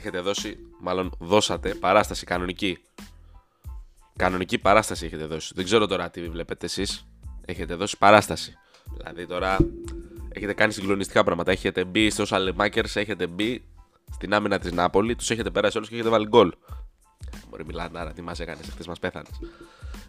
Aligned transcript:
έχετε 0.00 0.20
δώσει, 0.20 0.58
μάλλον 0.80 1.12
δώσατε 1.18 1.74
παράσταση 1.74 2.24
κανονική. 2.24 2.78
Κανονική 4.16 4.58
παράσταση 4.58 5.06
έχετε 5.06 5.24
δώσει. 5.24 5.52
Δεν 5.54 5.64
ξέρω 5.64 5.86
τώρα 5.86 6.10
τι 6.10 6.28
βλέπετε 6.28 6.66
εσείς. 6.66 7.06
Έχετε 7.44 7.74
δώσει 7.74 7.98
παράσταση. 7.98 8.54
Δηλαδή 8.96 9.26
τώρα 9.26 9.56
έχετε 10.32 10.52
κάνει 10.52 10.72
συγκλονιστικά 10.72 11.24
πράγματα. 11.24 11.50
Έχετε 11.50 11.84
μπει 11.84 12.10
στου 12.10 12.34
Αλεμάκερ, 12.34 12.84
έχετε 12.84 13.26
μπει 13.26 13.64
στην 14.12 14.34
άμυνα 14.34 14.58
της 14.58 14.72
Νάπολη, 14.72 15.16
τους 15.16 15.30
έχετε 15.30 15.50
περάσει 15.50 15.76
όλους 15.76 15.88
και 15.88 15.94
έχετε 15.94 16.10
βάλει 16.10 16.26
γκολ. 16.26 16.52
Μπορεί 17.48 17.64
μιλάνε 17.64 17.98
άρα 17.98 18.12
τι 18.12 18.22
μας 18.22 18.40
έκανες, 18.40 18.66
χθε 18.70 18.82
μας 18.86 18.98
πέθανες. 18.98 19.40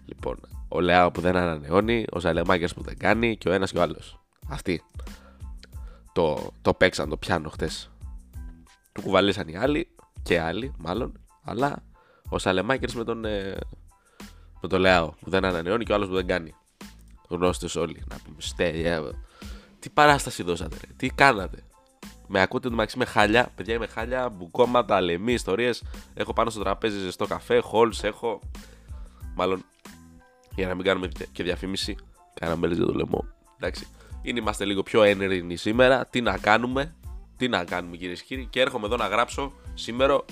Λοιπόν, 0.05 0.39
ο 0.67 0.79
Λεάο 0.79 1.11
που 1.11 1.21
δεν 1.21 1.35
ανανεώνει, 1.35 2.05
ο 2.11 2.19
Ζαλεμάκερ 2.19 2.73
που 2.73 2.81
δεν 2.81 2.97
κάνει 2.97 3.37
και 3.37 3.49
ο 3.49 3.51
ένας 3.51 3.71
και 3.71 3.77
ο 3.77 3.81
άλλος. 3.81 4.19
Αυτοί 4.47 4.83
το, 6.13 6.51
το 6.61 6.73
παίξαν 6.73 7.09
το 7.09 7.17
πιάνο 7.17 7.49
χτε. 7.49 7.69
Του 8.91 9.01
κουβαλήσαν 9.01 9.47
οι 9.47 9.57
άλλοι 9.57 9.95
και 10.23 10.39
άλλοι 10.39 10.73
μάλλον, 10.77 11.19
αλλά 11.43 11.83
ο 12.29 12.37
Σαλεμάκερς 12.37 12.95
με 12.95 13.03
τον, 13.03 13.25
ε, 13.25 13.57
με 14.61 14.67
τον 14.67 14.79
Λεάο 14.79 15.07
που 15.07 15.29
δεν 15.29 15.45
ανανεώνει 15.45 15.83
και 15.83 15.91
ο 15.91 15.95
άλλος 15.95 16.07
που 16.07 16.13
δεν 16.13 16.27
κάνει. 16.27 16.55
Γνώστες 17.27 17.75
όλοι. 17.75 18.03
Να 18.09 18.15
πούμε, 18.23 18.35
στέλια. 18.37 19.01
Τι 19.79 19.89
παράσταση 19.89 20.43
δώσατε, 20.43 20.77
ρε. 20.85 20.93
τι 20.97 21.09
κάνατε. 21.09 21.63
Με 22.27 22.41
ακούτε 22.41 22.69
το 22.69 22.75
μεταξύ 22.75 22.97
με 22.97 23.05
χάλια, 23.05 23.51
παιδιά 23.55 23.73
είμαι 23.73 23.87
χάλια, 23.87 24.29
μπουκώματα, 24.29 25.01
λεμί, 25.01 25.33
ιστορίες. 25.33 25.83
Έχω 26.13 26.33
πάνω 26.33 26.49
στο 26.49 26.59
τραπέζι 26.59 26.99
ζεστό 26.99 27.25
καφέ, 27.25 27.59
χολ, 27.59 27.93
έχω. 28.01 28.39
Μάλλον 29.35 29.65
για 30.55 30.67
να 30.67 30.75
μην 30.75 30.85
κάνουμε 30.85 31.07
και 31.31 31.43
διαφήμιση, 31.43 31.95
κάναμε 32.33 32.67
για 32.67 32.85
το 32.85 32.93
λαιμό. 32.93 33.25
Εντάξει. 33.57 33.87
Είναι, 34.21 34.39
είμαστε 34.39 34.65
λίγο 34.65 34.83
πιο 34.83 35.03
ένεργοι 35.03 35.55
σήμερα. 35.55 36.05
Τι 36.05 36.21
να 36.21 36.37
κάνουμε, 36.37 36.95
τι 37.41 37.47
να 37.47 37.63
κάνουμε 37.63 37.97
κυρίες 37.97 38.19
και 38.19 38.25
κύριοι. 38.27 38.47
Και 38.49 38.61
έρχομαι 38.61 38.85
εδώ 38.85 38.95
να 38.95 39.07
γράψω 39.07 39.51
σήμερα. 39.73 40.25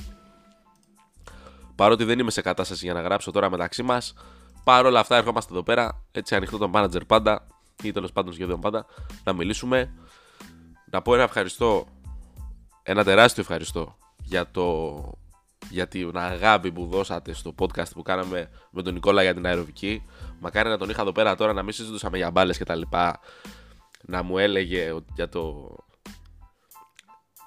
Παρότι 1.76 2.04
δεν 2.04 2.20
είμαι 2.20 2.32
σε 2.32 2.42
κατάσταση 2.42 2.86
για 2.86 2.94
να 2.94 3.02
γράψω 3.02 3.32
τώρα 3.32 3.50
μεταξύ 3.50 3.84
μας, 3.84 4.14
Παρ' 4.64 4.86
όλα 4.86 5.00
αυτά, 5.00 5.16
ερχόμαστε 5.16 5.54
εδώ 5.54 5.64
πέρα, 5.64 6.04
έτσι 6.12 6.36
ανοιχτό 6.36 6.58
τον 6.58 6.72
manager 6.76 7.02
πάντα, 7.08 7.48
ή 7.84 7.92
τέλος 7.92 8.12
πάντων 8.12 8.34
σχεδόν 8.34 8.60
πάντα, 8.60 8.86
να 9.24 9.34
μιλήσουμε. 9.34 9.94
Να 10.92 11.02
πω 11.02 11.14
ένα 11.14 11.24
ευχαριστώ, 11.24 11.86
ένα 12.84 13.04
τεράστιο 13.04 13.42
ευχαριστώ 13.42 13.98
για, 14.24 14.52
το, 14.52 14.98
για 15.70 15.88
την 15.88 16.18
αγάπη 16.18 16.72
που 16.72 16.86
δώσατε 16.86 17.34
στο 17.34 17.56
podcast 17.60 17.92
που 17.94 18.02
κάναμε 18.02 18.50
με 18.72 18.82
τον 18.82 18.94
Νικόλα 18.94 19.24
για 19.24 19.34
την 19.34 19.46
αεροβική. 19.46 20.04
Μακάρι 20.40 20.70
να 20.70 20.78
τον 20.78 20.90
είχα 20.90 21.02
εδώ 21.02 21.12
πέρα 21.12 21.36
τώρα 21.36 21.54
να 21.54 21.64
μην 21.64 21.74
συζητούσαμε 21.74 22.18
για 22.18 22.32
μπάλες 22.32 22.58
και 22.58 22.66
τα 22.66 22.76
λοιπά. 22.76 23.20
Να 24.02 24.24
μου 24.24 24.38
έλεγε 24.38 24.94
για 25.16 25.30
το, 25.30 25.76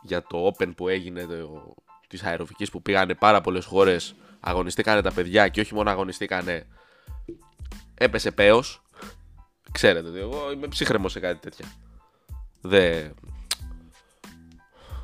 για 0.03 0.23
το 0.23 0.53
Open 0.53 0.73
που 0.77 0.89
έγινε 0.89 1.27
το, 1.27 1.75
της 2.09 2.23
αεροβικής 2.23 2.71
που 2.71 2.83
πήγανε 2.83 3.15
πάρα 3.15 3.41
πολλές 3.41 3.65
χώρες 3.65 4.15
αγωνιστήκανε 4.41 5.03
τα 5.03 5.13
παιδιά 5.13 5.49
και 5.49 5.61
όχι 5.61 5.75
μόνο 5.75 5.91
αγωνιστήκανε 5.91 6.67
έπεσε 7.95 8.31
πέος. 8.31 8.83
Ξέρετε 9.73 10.09
ότι 10.09 10.19
εγώ 10.19 10.53
είμαι 10.53 10.69
ψύχρεμος 10.69 11.13
σε 11.13 11.21
κάτι 11.21 11.41
τέτοια. 11.41 11.67
Δεν. 12.61 13.15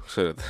Ξέρετε. 0.07 0.43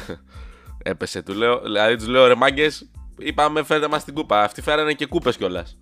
Έπεσε, 0.83 1.23
του 1.23 1.35
λέω. 1.35 1.61
Δηλαδή 1.61 1.97
τους 1.97 2.07
λέω 2.07 2.27
ρε 2.27 2.35
μάγκες, 2.35 2.91
είπαμε 3.19 3.63
φέρτε 3.63 3.89
μας 3.89 4.05
την 4.05 4.15
κούπα. 4.15 4.43
Αυτοί 4.43 4.63
φέρανε 4.63 4.93
και 4.93 5.07
κούπες 5.07 5.37
κιόλας. 5.37 5.79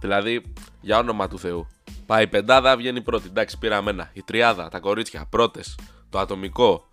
Δηλαδή, 0.00 0.52
για 0.80 0.98
όνομα 0.98 1.28
του 1.28 1.38
Θεού. 1.38 1.66
Πάει 2.06 2.22
η 2.22 2.26
πεντάδα, 2.26 2.76
βγαίνει 2.76 2.98
η 2.98 3.02
πρώτη. 3.02 3.26
Εντάξει, 3.28 3.58
πήραμε 3.58 3.90
ένα. 3.90 4.10
Η 4.12 4.22
τριάδα, 4.22 4.68
τα 4.68 4.80
κορίτσια, 4.80 5.26
πρώτες. 5.30 5.78
Το 6.10 6.18
ατομικό. 6.18 6.88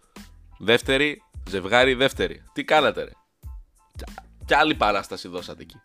Δεύτερη, 0.61 1.21
ζευγάρι, 1.49 1.93
δεύτερη. 1.93 2.43
Τι 2.53 2.63
κάνατε, 2.63 3.03
ρε; 3.03 3.11
Κι 4.45 4.53
άλλη 4.53 4.75
παράσταση 4.75 5.27
δώσατε 5.27 5.61
εκεί. 5.61 5.75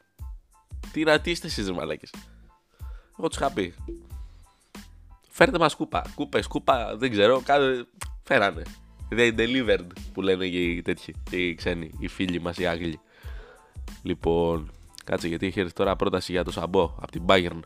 Τι 0.93 1.05
να 1.05 1.21
τι 1.21 1.31
είστε 1.31 1.47
εσείς 1.47 1.73
μαλάκες; 1.73 2.15
Εγώ 3.19 3.29
τους 3.29 3.37
είχα 3.37 3.51
πει. 3.51 3.75
Φέρτε 5.29 5.59
μας 5.59 5.75
κούπα. 5.75 6.05
Κούπες, 6.15 6.47
κούπα, 6.47 6.97
δεν 6.97 7.11
ξέρω. 7.11 7.41
Κάνε... 7.41 7.87
Φέρανε. 8.23 8.62
They 9.11 9.35
delivered 9.39 9.87
που 10.12 10.23
λένε 10.23 10.49
και 10.49 10.62
οι 10.62 10.83
τέτοιοι. 10.83 11.15
Και 11.31 11.37
οι 11.37 11.55
ξένοι, 11.55 11.91
οι 11.99 12.09
φίλοι 12.09 12.41
μας, 12.41 12.59
οι 12.59 12.67
Άγγλοι. 12.67 13.01
Λοιπόν, 14.03 14.73
κάτσε 15.05 15.29
γιατί 15.29 15.47
έχει 15.47 15.61
έρθει 15.61 15.73
τώρα 15.73 15.97
πρόταση 15.97 16.33
για 16.33 16.45
το 16.45 16.51
Σαμπό 16.51 16.83
από 16.83 17.11
την 17.11 17.23
Bayern. 17.27 17.61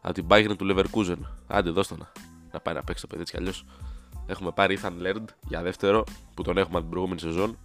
Από 0.00 0.14
την 0.14 0.26
Bayern 0.28 0.54
του 0.58 0.66
Leverkusen. 0.70 1.18
Άντε, 1.46 1.70
δώστε 1.70 1.96
να. 1.96 2.12
Να 2.52 2.60
πάει 2.60 2.74
να 2.74 2.82
παίξει 2.82 3.02
το 3.02 3.06
παιδί 3.08 3.20
έτσι 3.20 3.32
κι 3.32 3.38
αλλιώς. 3.38 3.64
Έχουμε 4.26 4.50
πάρει 4.50 4.78
Ethan 4.82 4.92
Laird 5.06 5.24
για 5.48 5.62
δεύτερο 5.62 6.04
που 6.34 6.42
τον 6.42 6.56
έχουμε 6.56 6.72
από 6.72 6.80
την 6.80 6.90
προηγούμενη 6.90 7.20
σεζόν. 7.20 7.58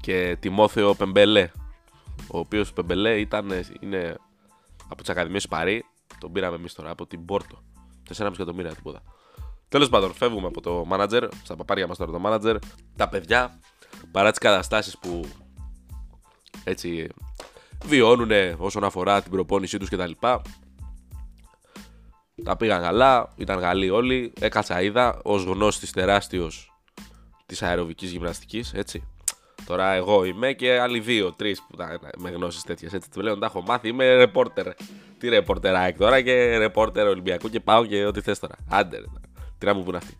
Και 0.00 0.36
Τιμόθεο 0.40 0.94
Πεμπελέ. 0.94 1.50
Ο 2.30 2.38
οποίος 2.38 2.72
Πεμπελέ 2.72 3.18
ήταν, 3.18 3.50
είναι 3.80 4.16
από 4.88 5.00
τις 5.00 5.10
Ακαδημίες 5.10 5.48
Παρή. 5.48 5.84
Τον 6.18 6.32
πήραμε 6.32 6.56
εμείς 6.56 6.74
τώρα 6.74 6.90
από 6.90 7.06
την 7.06 7.24
Πόρτο. 7.24 7.62
4,5 8.08 8.32
εκατομμύρια 8.32 8.74
τίποτα. 8.74 9.02
Τέλος 9.68 9.88
πάντων, 9.88 10.14
φεύγουμε 10.14 10.46
από 10.46 10.60
το 10.60 10.86
manager, 10.90 11.28
στα 11.42 11.56
παπάρια 11.56 11.86
μας 11.86 11.96
τώρα 11.96 12.12
το 12.12 12.20
manager. 12.24 12.56
Τα 12.96 13.08
παιδιά, 13.08 13.58
παρά 14.10 14.30
τις 14.30 14.38
καταστάσεις 14.38 14.98
που 14.98 15.24
έτσι 16.64 17.08
βιώνουν 17.84 18.30
όσον 18.58 18.84
αφορά 18.84 19.22
την 19.22 19.30
προπόνησή 19.30 19.78
τους 19.78 19.88
κτλ. 19.88 20.10
Τα 22.44 22.56
πήγαν 22.56 22.82
καλά, 22.82 23.32
ήταν 23.36 23.58
Γαλλοί 23.58 23.90
όλοι. 23.90 24.32
Έκατσα 24.40 24.82
είδα 24.82 25.20
ως 25.22 25.44
γνώστης 25.44 25.92
τεράστιος 25.92 26.72
της 27.46 27.62
αεροβικής 27.62 28.10
γυμναστικής, 28.10 28.72
έτσι. 28.74 29.08
Τώρα 29.66 29.92
εγώ 29.92 30.24
είμαι 30.24 30.52
και 30.52 30.78
άλλοι 30.80 31.00
δύο, 31.00 31.32
τρεις 31.32 31.62
που 31.68 31.76
τα, 31.76 31.98
με 32.18 32.30
γνώσεις 32.30 32.62
τέτοιες. 32.62 32.92
Έτσι 32.92 33.10
του 33.10 33.20
λέω 33.20 33.38
τα 33.38 33.46
έχω 33.46 33.62
μάθει. 33.62 33.88
Είμαι 33.88 34.14
ρεπόρτερ. 34.14 34.66
Τι 35.18 35.28
ρεπόρτερ 35.28 35.94
τώρα 35.94 36.20
και 36.20 36.58
ρεπόρτερ 36.58 37.06
Ολυμπιακού 37.06 37.48
και 37.48 37.60
πάω 37.60 37.86
και 37.86 38.04
ό,τι 38.04 38.20
θες 38.20 38.38
τώρα. 38.38 38.54
Άντε, 38.68 38.96
ρε, 38.96 39.04
τι 39.58 39.66
να 39.66 39.74
μου 39.74 39.82
πούν 39.82 39.94
αυτοί. 39.94 40.18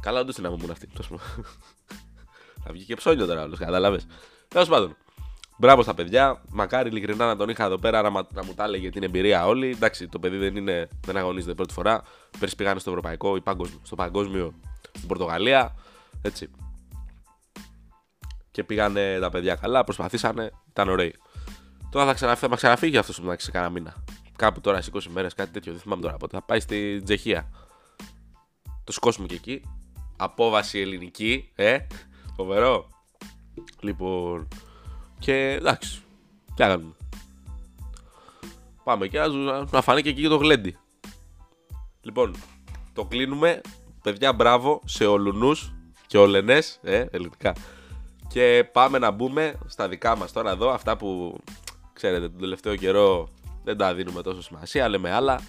Καλά, 0.00 0.20
όντως 0.20 0.34
τι 0.34 0.40
να 0.40 0.50
μου 0.50 0.56
πούν 0.56 0.70
αυτοί. 0.70 0.88
Θα 2.64 2.72
βγει 2.72 2.84
και 2.84 2.94
ψώνιο 2.94 3.26
τώρα 3.26 3.42
όλος, 3.42 3.58
κατάλαβες. 3.58 4.06
Τέλος 4.48 4.68
πάντων. 4.68 4.96
Μπράβο 5.58 5.82
στα 5.82 5.94
παιδιά. 5.94 6.42
Μακάρι 6.50 6.88
ειλικρινά 6.88 7.26
να 7.26 7.36
τον 7.36 7.48
είχα 7.48 7.64
εδώ 7.64 7.78
πέρα 7.78 8.02
να, 8.02 8.10
να 8.10 8.44
μου 8.44 8.54
τα 8.54 8.64
έλεγε 8.64 8.90
την 8.90 9.02
εμπειρία 9.02 9.46
όλοι. 9.46 9.68
Εντάξει, 9.68 10.08
το 10.08 10.18
παιδί 10.18 10.36
δεν, 10.36 10.56
είναι, 10.56 10.88
δεν 11.06 11.16
αγωνίζεται 11.16 11.54
πρώτη 11.54 11.72
φορά. 11.72 12.02
Πέρσι 12.38 12.56
πήγανε 12.56 12.80
στο 12.80 12.90
ευρωπαϊκό 12.90 13.36
ή 13.36 13.40
παγκόσμιο, 13.40 13.80
στο 13.82 13.94
παγκόσμιο 13.94 14.54
στην 14.92 15.08
Πορτογαλία. 15.08 15.74
Έτσι 16.22 16.50
και 18.58 18.64
πήγανε 18.64 19.18
τα 19.20 19.30
παιδιά 19.30 19.54
καλά, 19.54 19.84
προσπαθήσανε, 19.84 20.50
ήταν 20.68 20.88
ωραίοι. 20.88 21.14
Τώρα 21.90 22.06
θα, 22.06 22.14
ξαναφ... 22.14 22.38
θα 22.38 22.56
ξαναφύγει 22.56 22.96
αυτός 22.96 23.20
που 23.20 23.34
σε 23.38 23.50
κάνα 23.50 23.70
μήνα. 23.70 23.94
Κάπου 24.36 24.60
τώρα 24.60 24.80
σε 24.80 24.90
20 24.94 25.02
μέρες, 25.08 25.34
κάτι 25.34 25.50
τέτοιο, 25.50 25.72
δεν 25.72 25.80
θυμάμαι 25.80 26.02
τώρα 26.02 26.16
πότε. 26.16 26.36
Θα 26.36 26.42
πάει 26.42 26.60
στη 26.60 27.02
Τσεχία. 27.04 27.50
Το 28.84 28.92
σκόσουμε 28.92 29.26
και 29.26 29.34
εκεί. 29.34 29.62
Απόβαση 30.16 30.78
ελληνική, 30.78 31.52
ε. 31.54 31.78
Φοβερό. 32.36 32.88
Λοιπόν. 33.80 34.48
Και 35.18 35.52
εντάξει. 35.52 36.02
Τι 36.46 36.52
κάνουμε. 36.56 36.92
Πάμε 38.84 39.06
και 39.08 39.20
να 39.70 39.82
φανεί 39.82 40.02
και 40.02 40.08
εκεί 40.08 40.28
το 40.28 40.36
γλέντι. 40.36 40.76
Λοιπόν, 42.00 42.34
το 42.92 43.04
κλείνουμε. 43.04 43.60
Παιδιά, 44.02 44.32
μπράβο 44.32 44.82
σε 44.84 45.06
ολουνούς 45.06 45.72
και 46.06 46.18
ολενές, 46.18 46.78
ε, 46.82 47.04
ελληνικά. 47.10 47.52
Και 48.28 48.68
πάμε 48.72 48.98
να 48.98 49.10
μπούμε 49.10 49.58
στα 49.66 49.88
δικά 49.88 50.16
μας 50.16 50.32
τώρα 50.32 50.50
εδώ, 50.50 50.70
αυτά 50.70 50.96
που 50.96 51.38
ξέρετε 51.92 52.28
τον 52.28 52.40
τελευταίο 52.40 52.76
καιρό 52.76 53.28
δεν 53.64 53.76
τα 53.76 53.94
δίνουμε 53.94 54.22
τόσο 54.22 54.42
σημασία, 54.42 54.88
λέμε 54.88 55.12
άλλα. 55.12 55.40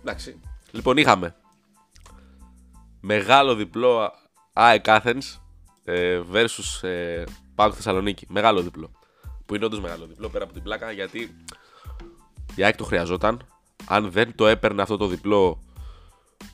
Εντάξει. 0.00 0.40
Λοιπόν, 0.70 0.96
είχαμε 0.96 1.34
μεγάλο 3.00 3.54
διπλό 3.54 4.12
ΑΕΚ 4.52 4.84
Athens 4.88 5.38
ε, 5.84 6.20
versus 6.32 6.88
ε, 6.88 7.24
Θεσσαλονίκη. 7.72 8.26
Μεγάλο 8.28 8.60
διπλό. 8.60 8.90
Που 9.46 9.54
είναι 9.54 9.64
όντως 9.64 9.80
μεγάλο 9.80 10.06
διπλό 10.06 10.28
πέρα 10.28 10.44
από 10.44 10.52
την 10.52 10.62
πλάκα 10.62 10.90
γιατί 10.90 11.36
η 12.54 12.64
ΑΕΚ 12.64 12.76
το 12.76 12.84
χρειαζόταν. 12.84 13.46
Αν 13.86 14.10
δεν 14.10 14.34
το 14.34 14.46
έπαιρνε 14.46 14.82
αυτό 14.82 14.96
το 14.96 15.06
διπλό 15.06 15.62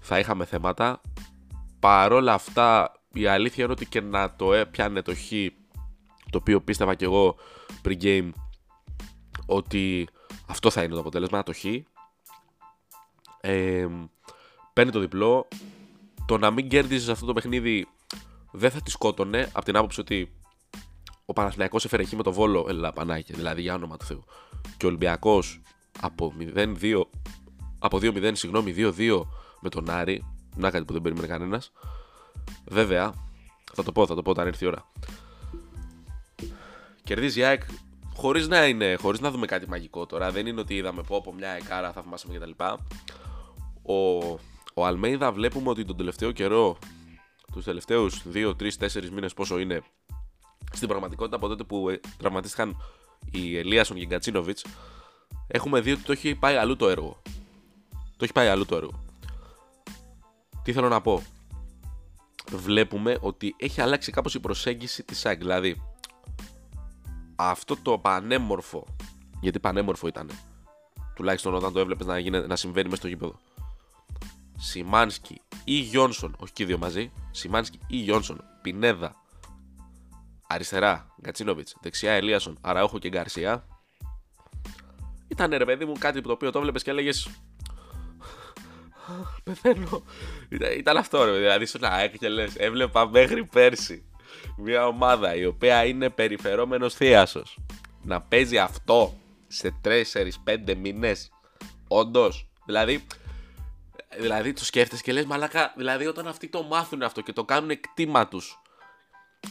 θα 0.01 0.19
είχαμε 0.19 0.45
θέματα. 0.45 1.01
Παρόλα 1.81 2.33
αυτά 2.33 2.93
η 3.13 3.27
αλήθεια 3.27 3.65
είναι 3.65 3.73
ότι 3.73 3.87
και 3.87 4.01
να 4.01 4.37
το 4.37 4.53
έπιανε 4.53 5.03
το 5.03 5.15
χ 5.15 5.31
το 6.31 6.39
οποίο 6.39 6.61
πίστευα 6.61 6.95
και 6.95 7.05
εγώ 7.05 7.37
pre-game 7.85 8.31
ότι 9.47 10.09
αυτό 10.47 10.71
θα 10.71 10.83
είναι 10.83 10.95
το 10.95 11.01
αποτέλεσμα, 11.01 11.43
το 11.43 11.53
χ. 11.53 11.65
Ε, 13.41 13.89
παίρνει 14.73 14.93
το 14.93 15.01
διπλό. 15.01 15.49
Το 16.27 16.39
να 16.39 16.51
μην 16.51 16.69
κέρδιζε 16.69 17.13
αυτό 17.13 17.27
το 17.27 17.33
παιχνίδι 17.33 17.87
δεν 18.51 18.71
θα 18.71 18.81
τη 18.81 18.91
σκότωνε 18.91 19.51
από 19.53 19.65
την 19.65 19.77
άποψη 19.77 20.01
ότι 20.01 20.40
ο 21.31 21.33
Παναθηναϊκός 21.33 21.85
έφερε 21.85 22.03
εκεί 22.03 22.17
με 22.17 22.23
το 22.23 22.33
βόλο 22.33 22.67
ελα 22.69 22.93
πανάκια, 22.93 23.35
δηλαδή 23.37 23.61
για 23.61 23.75
όνομα 23.75 23.97
του 23.97 24.05
Θεού. 24.05 24.25
Και 24.77 24.85
ο 24.85 24.89
Ολυμπιακός 24.89 25.61
από 26.01 26.35
0-2, 26.55 27.03
από 27.79 27.99
2-0, 28.03 28.31
συγγνώμη, 28.35 28.75
2-2 28.77 29.27
με 29.61 29.69
τον 29.69 29.91
Άρη. 29.91 30.27
Να 30.57 30.71
κάτι 30.71 30.85
που 30.85 30.93
δεν 30.93 31.03
περίμενε 31.03 31.27
κανένας. 31.27 31.73
Βέβαια, 32.67 33.15
θα 33.75 33.83
το 33.83 33.93
πω, 33.93 34.07
θα 34.07 34.15
το 34.15 34.23
πω 34.23 34.31
όταν 34.31 34.47
έρθει 34.47 34.65
η 34.65 34.67
ώρα. 34.67 34.91
Κερδίζει 37.05 37.41
η 37.41 37.45
ΑΕΚ 37.45 37.63
χωρίς 38.15 38.49
να, 38.49 38.67
είναι, 38.67 38.97
χωρίς 39.01 39.21
να 39.21 39.31
δούμε 39.31 39.47
κάτι 39.47 39.69
μαγικό 39.69 40.07
τώρα. 40.07 40.31
Δεν 40.31 40.47
είναι 40.47 40.61
ότι 40.61 40.75
είδαμε 40.75 41.03
πω 41.03 41.17
από 41.17 41.35
μια 41.35 41.51
εκάρα 41.51 41.93
θαυμάσαμε 41.93 42.39
κτλ. 42.39 42.65
Ο, 43.83 44.19
ο 44.75 44.87
Αλμέιδα 44.87 45.33
βλέπουμε 45.33 45.69
ότι 45.71 45.85
τον 45.85 45.97
τελευταίο 45.97 46.33
καιρό, 46.33 46.79
τους 47.53 47.65
τελευταίους 47.65 48.23
2, 48.35 48.53
3, 48.61 48.69
4 48.79 49.09
μήνες 49.13 49.35
πόσο 49.35 49.59
είναι, 49.59 49.83
στην 50.73 50.89
πραγματικότητα 50.89 51.37
από 51.37 51.49
τότε 51.49 51.65
που 51.65 51.89
ε, 51.89 52.01
τραυματίστηκαν 52.17 52.77
οι 53.31 53.57
Ελίασον 53.57 53.97
και 53.97 54.03
οι 54.03 54.07
Γκατσίνοβιτ, 54.07 54.59
έχουμε 55.47 55.81
δει 55.81 55.93
ότι 55.93 56.03
το 56.03 56.13
έχει 56.13 56.35
πάει 56.35 56.57
αλλού 56.57 56.77
το 56.77 56.89
έργο. 56.89 57.23
Το 57.93 58.25
έχει 58.25 58.33
πάει 58.33 58.49
αλλού 58.49 58.67
το 58.67 58.77
έργο. 58.77 59.05
Τι 60.63 60.73
θέλω 60.73 60.89
να 60.89 61.01
πω; 61.01 61.23
Βλέπουμε 62.53 63.19
ότι 63.21 63.55
έχει 63.59 63.81
αλλάξει 63.81 64.13
κάπως 64.13 64.35
η 64.35 64.41
προσέγγιση 64.41 65.03
της 65.03 65.27
ΑΕΚ. 65.27 65.39
Δηλαδή, 65.39 65.83
αυτό 67.37 67.77
το 67.83 67.99
πανέμορφο, 67.99 68.87
γιατί 69.41 69.59
πανέμορφο 69.59 70.07
ήταν, 70.07 70.31
τουλάχιστον 71.15 71.55
όταν 71.55 71.73
το 71.73 71.81
έβλεπες 71.81 72.07
να, 72.07 72.19
γίνει, 72.19 72.47
να 72.47 72.57
συμβαίνει 72.57 72.89
μέσα 72.89 73.01
στο 73.01 73.09
γήπεδο. 73.09 73.39
Σιμάνσκι 74.59 75.41
ή 75.65 75.75
Γιόνσον, 75.75 76.37
όχι 76.39 76.53
και 76.53 76.63
οι 76.63 76.67
δύο 76.67 76.79
μαζί, 76.79 77.13
Σιμάνσκι 77.31 77.79
ή 77.87 77.97
Γιόνσον, 77.97 78.45
Πινέδα, 78.63 79.17
αριστερά 80.53 81.15
Γκατσίνοβιτ, 81.23 81.69
δεξιά 81.81 82.13
Ελίασον, 82.13 82.59
Αραούχο 82.61 82.99
και 82.99 83.09
Γκαρσία. 83.09 83.67
Ήταν 85.29 85.51
ρε 85.51 85.65
παιδί 85.65 85.85
μου 85.85 85.95
κάτι 85.99 86.21
το 86.21 86.33
οποίο 86.33 86.51
το 86.51 86.59
έβλεπε 86.59 86.79
και 86.79 86.91
έλεγες. 86.91 87.29
Πεθαίνω. 89.45 90.03
Ήταν 90.79 90.97
αυτό 90.97 91.25
ρε, 91.25 91.39
δηλαδή 91.39 91.67
σου 91.67 91.79
να 91.81 92.07
και 92.07 92.29
λες, 92.29 92.55
έβλεπα 92.57 93.09
μέχρι 93.09 93.45
πέρσι 93.45 94.05
μια 94.57 94.87
ομάδα 94.87 95.35
η 95.35 95.47
οποία 95.47 95.85
είναι 95.85 96.11
περιφερόμενος 96.11 96.95
θείασος 96.95 97.59
να 98.03 98.21
παίζει 98.21 98.59
αυτό 98.59 99.17
σε 99.47 99.75
4-5 99.85 100.75
μήνες. 100.77 101.31
Όντως. 101.89 102.51
Δηλαδή, 102.65 103.07
δηλαδή 104.19 104.53
το 104.53 104.65
σκέφτεσαι 104.65 105.03
και 105.03 105.13
λες, 105.13 105.25
Μαλάκα, 105.25 105.73
δηλαδή 105.77 106.07
όταν 106.07 106.27
αυτοί 106.27 106.49
το 106.49 106.63
μάθουν 106.63 107.03
αυτό 107.03 107.21
και 107.21 107.33
το 107.33 107.45
κάνουν 107.45 107.71
εκτίμα 107.71 108.29
τους 108.29 108.61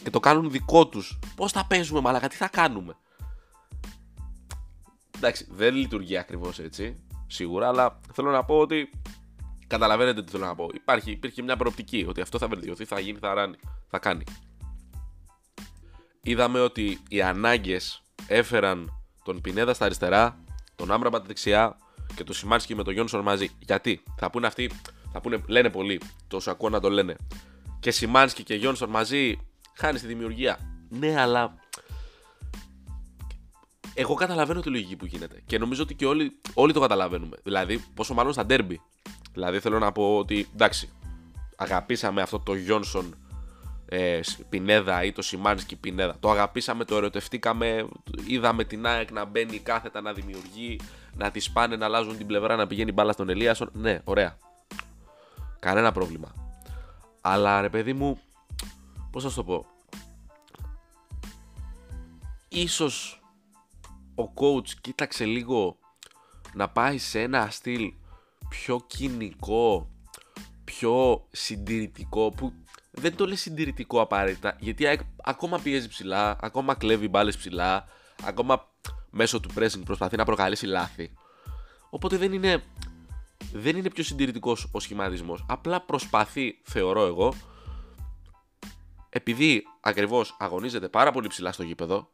και 0.03 0.09
το 0.09 0.19
κάνουν 0.19 0.51
δικό 0.51 0.87
τους, 0.87 1.19
πώς 1.35 1.51
θα 1.51 1.65
παίζουμε, 1.65 2.01
Μαλάκα, 2.01 2.27
τι 2.27 2.35
θα 2.35 2.47
κάνουμε; 2.47 2.97
Εντάξει, 5.15 5.47
δεν 5.51 5.75
λειτουργεί 5.75 6.17
ακριβώς 6.17 6.59
έτσι, 6.59 7.03
σίγουρα, 7.27 7.67
αλλά 7.67 7.99
θέλω 8.13 8.31
να 8.31 8.43
πω 8.43 8.59
ότι 8.59 8.89
καταλαβαίνετε 9.67 10.23
τι 10.23 10.31
θέλω 10.31 10.45
να 10.45 10.55
πω. 10.55 10.69
Υπάρχει, 10.73 11.11
υπήρχε 11.11 11.41
μια 11.41 11.57
προοπτική 11.57 12.05
ότι 12.07 12.21
αυτό 12.21 12.37
θα 12.37 12.47
βελτιωθεί, 12.47 12.85
θα 12.85 12.99
γίνει, 12.99 13.17
θα 13.19 13.33
ράνει, 13.33 13.57
θα 13.87 13.99
κάνει. 13.99 14.23
Είδαμε 16.21 16.59
ότι 16.59 16.99
οι 17.09 17.21
ανάγκες 17.21 18.01
έφεραν 18.27 19.03
τον 19.23 19.41
Πινέδα 19.41 19.73
στα 19.73 19.85
αριστερά, 19.85 20.43
τον 20.75 20.91
Άμπραμπατ 20.91 21.25
δεξιά 21.25 21.77
και 22.15 22.23
τον 22.23 22.35
Σιμάνσκι 22.35 22.75
με 22.75 22.83
τον 22.83 22.93
Γιόνσον 22.93 23.21
μαζί. 23.21 23.49
Γιατί; 23.59 24.03
Θα 24.17 24.29
πούνε 24.29 24.47
αυτοί, 24.47 24.71
θα 25.11 25.21
πούνε, 25.21 25.43
λένε 25.47 25.69
πολύ, 25.69 26.01
τόσο 26.27 26.51
ακούω 26.51 26.69
να 26.69 26.79
το 26.79 26.89
λένε. 26.89 27.15
Και 27.79 27.91
Σιμάνσκι 27.91 28.43
και 28.43 28.55
Γιόνσον 28.55 28.89
μαζί 28.89 29.48
χάνει 29.79 29.99
τη 29.99 30.07
δημιουργία. 30.07 30.57
Ναι, 30.89 31.19
αλλά. 31.21 31.53
Εγώ 33.93 34.13
καταλαβαίνω 34.13 34.61
τη 34.61 34.69
λογική 34.69 34.95
που 34.95 35.05
γίνεται. 35.05 35.41
Και 35.45 35.57
νομίζω 35.57 35.83
ότι 35.83 35.95
και 35.95 36.05
όλοι, 36.05 36.39
όλοι 36.53 36.73
το 36.73 36.79
καταλαβαίνουμε. 36.79 37.37
Δηλαδή, 37.43 37.83
πόσο 37.93 38.13
μάλλον 38.13 38.33
στα 38.33 38.45
ντέρμπι. 38.45 38.81
Δηλαδή, 39.33 39.59
θέλω 39.59 39.79
να 39.79 39.91
πω 39.91 40.17
ότι 40.17 40.47
εντάξει, 40.53 40.89
αγαπήσαμε 41.55 42.21
αυτό 42.21 42.39
το 42.39 42.53
Γιόνσον 42.53 43.15
ε, 43.85 44.19
Πινέδα 44.49 45.03
ή 45.03 45.11
το 45.11 45.21
Σιμάνσκι 45.21 45.75
Πινέδα. 45.75 46.15
Το 46.19 46.31
αγαπήσαμε, 46.31 46.85
το 46.85 46.95
ερωτευτήκαμε, 46.95 47.87
είδαμε 48.27 48.63
την 48.63 48.85
ΑΕΚ 48.85 49.11
να 49.11 49.25
μπαίνει 49.25 49.59
κάθετα 49.59 50.01
να 50.01 50.13
δημιουργεί, 50.13 50.79
να 51.15 51.31
τη 51.31 51.39
σπάνε, 51.39 51.75
να 51.75 51.85
αλλάζουν 51.85 52.17
την 52.17 52.27
πλευρά, 52.27 52.55
να 52.55 52.67
πηγαίνει 52.67 52.91
μπάλα 52.91 53.11
στον 53.11 53.29
Ελίασον. 53.29 53.69
Ναι, 53.73 53.99
ωραία. 54.03 54.37
Κανένα 55.59 55.91
πρόβλημα. 55.91 56.33
Αλλά 57.21 57.61
ρε 57.61 57.69
παιδί 57.69 57.93
μου, 57.93 58.19
πώς 59.11 59.23
θα 59.23 59.29
σου 59.29 59.35
το 59.35 59.43
πω; 59.43 59.65
Ίσως 62.49 63.21
ο 64.15 64.23
coach 64.35 64.69
κοίταξε 64.81 65.25
λίγο 65.25 65.77
να 66.53 66.69
πάει 66.69 66.97
σε 66.97 67.21
ένα 67.21 67.49
στυλ 67.49 67.93
πιο 68.49 68.83
κοινικό, 68.87 69.89
πιο 70.63 71.27
συντηρητικό 71.31 72.29
που 72.29 72.53
δεν 72.91 73.15
το 73.15 73.25
λέει 73.25 73.35
συντηρητικό 73.35 74.01
απαραίτητα 74.01 74.55
γιατί 74.59 74.99
ακόμα 75.23 75.59
πιέζει 75.59 75.87
ψηλά, 75.87 76.37
ακόμα 76.41 76.75
κλέβει 76.75 77.07
μπάλες 77.07 77.37
ψηλά, 77.37 77.85
ακόμα 78.23 78.67
μέσω 79.09 79.39
του 79.39 79.49
pressing 79.55 79.81
προσπαθεί 79.85 80.17
να 80.17 80.25
προκαλέσει 80.25 80.65
λάθη. 80.65 81.11
Οπότε 81.89 82.17
δεν 82.17 82.33
είναι, 82.33 82.63
δεν 83.53 83.77
είναι 83.77 83.89
πιο 83.89 84.03
συντηρητικός 84.03 84.67
ο 84.71 84.79
σχηματισμός. 84.79 85.45
Απλά 85.47 85.81
προσπαθεί, 85.81 86.59
θεωρώ 86.63 87.05
εγώ, 87.05 87.33
επειδή 89.09 89.63
ακριβώς 89.81 90.35
αγωνίζεται 90.39 90.87
πάρα 90.87 91.11
πολύ 91.11 91.27
ψηλά 91.27 91.51
στο 91.51 91.63
γήπεδο 91.63 92.09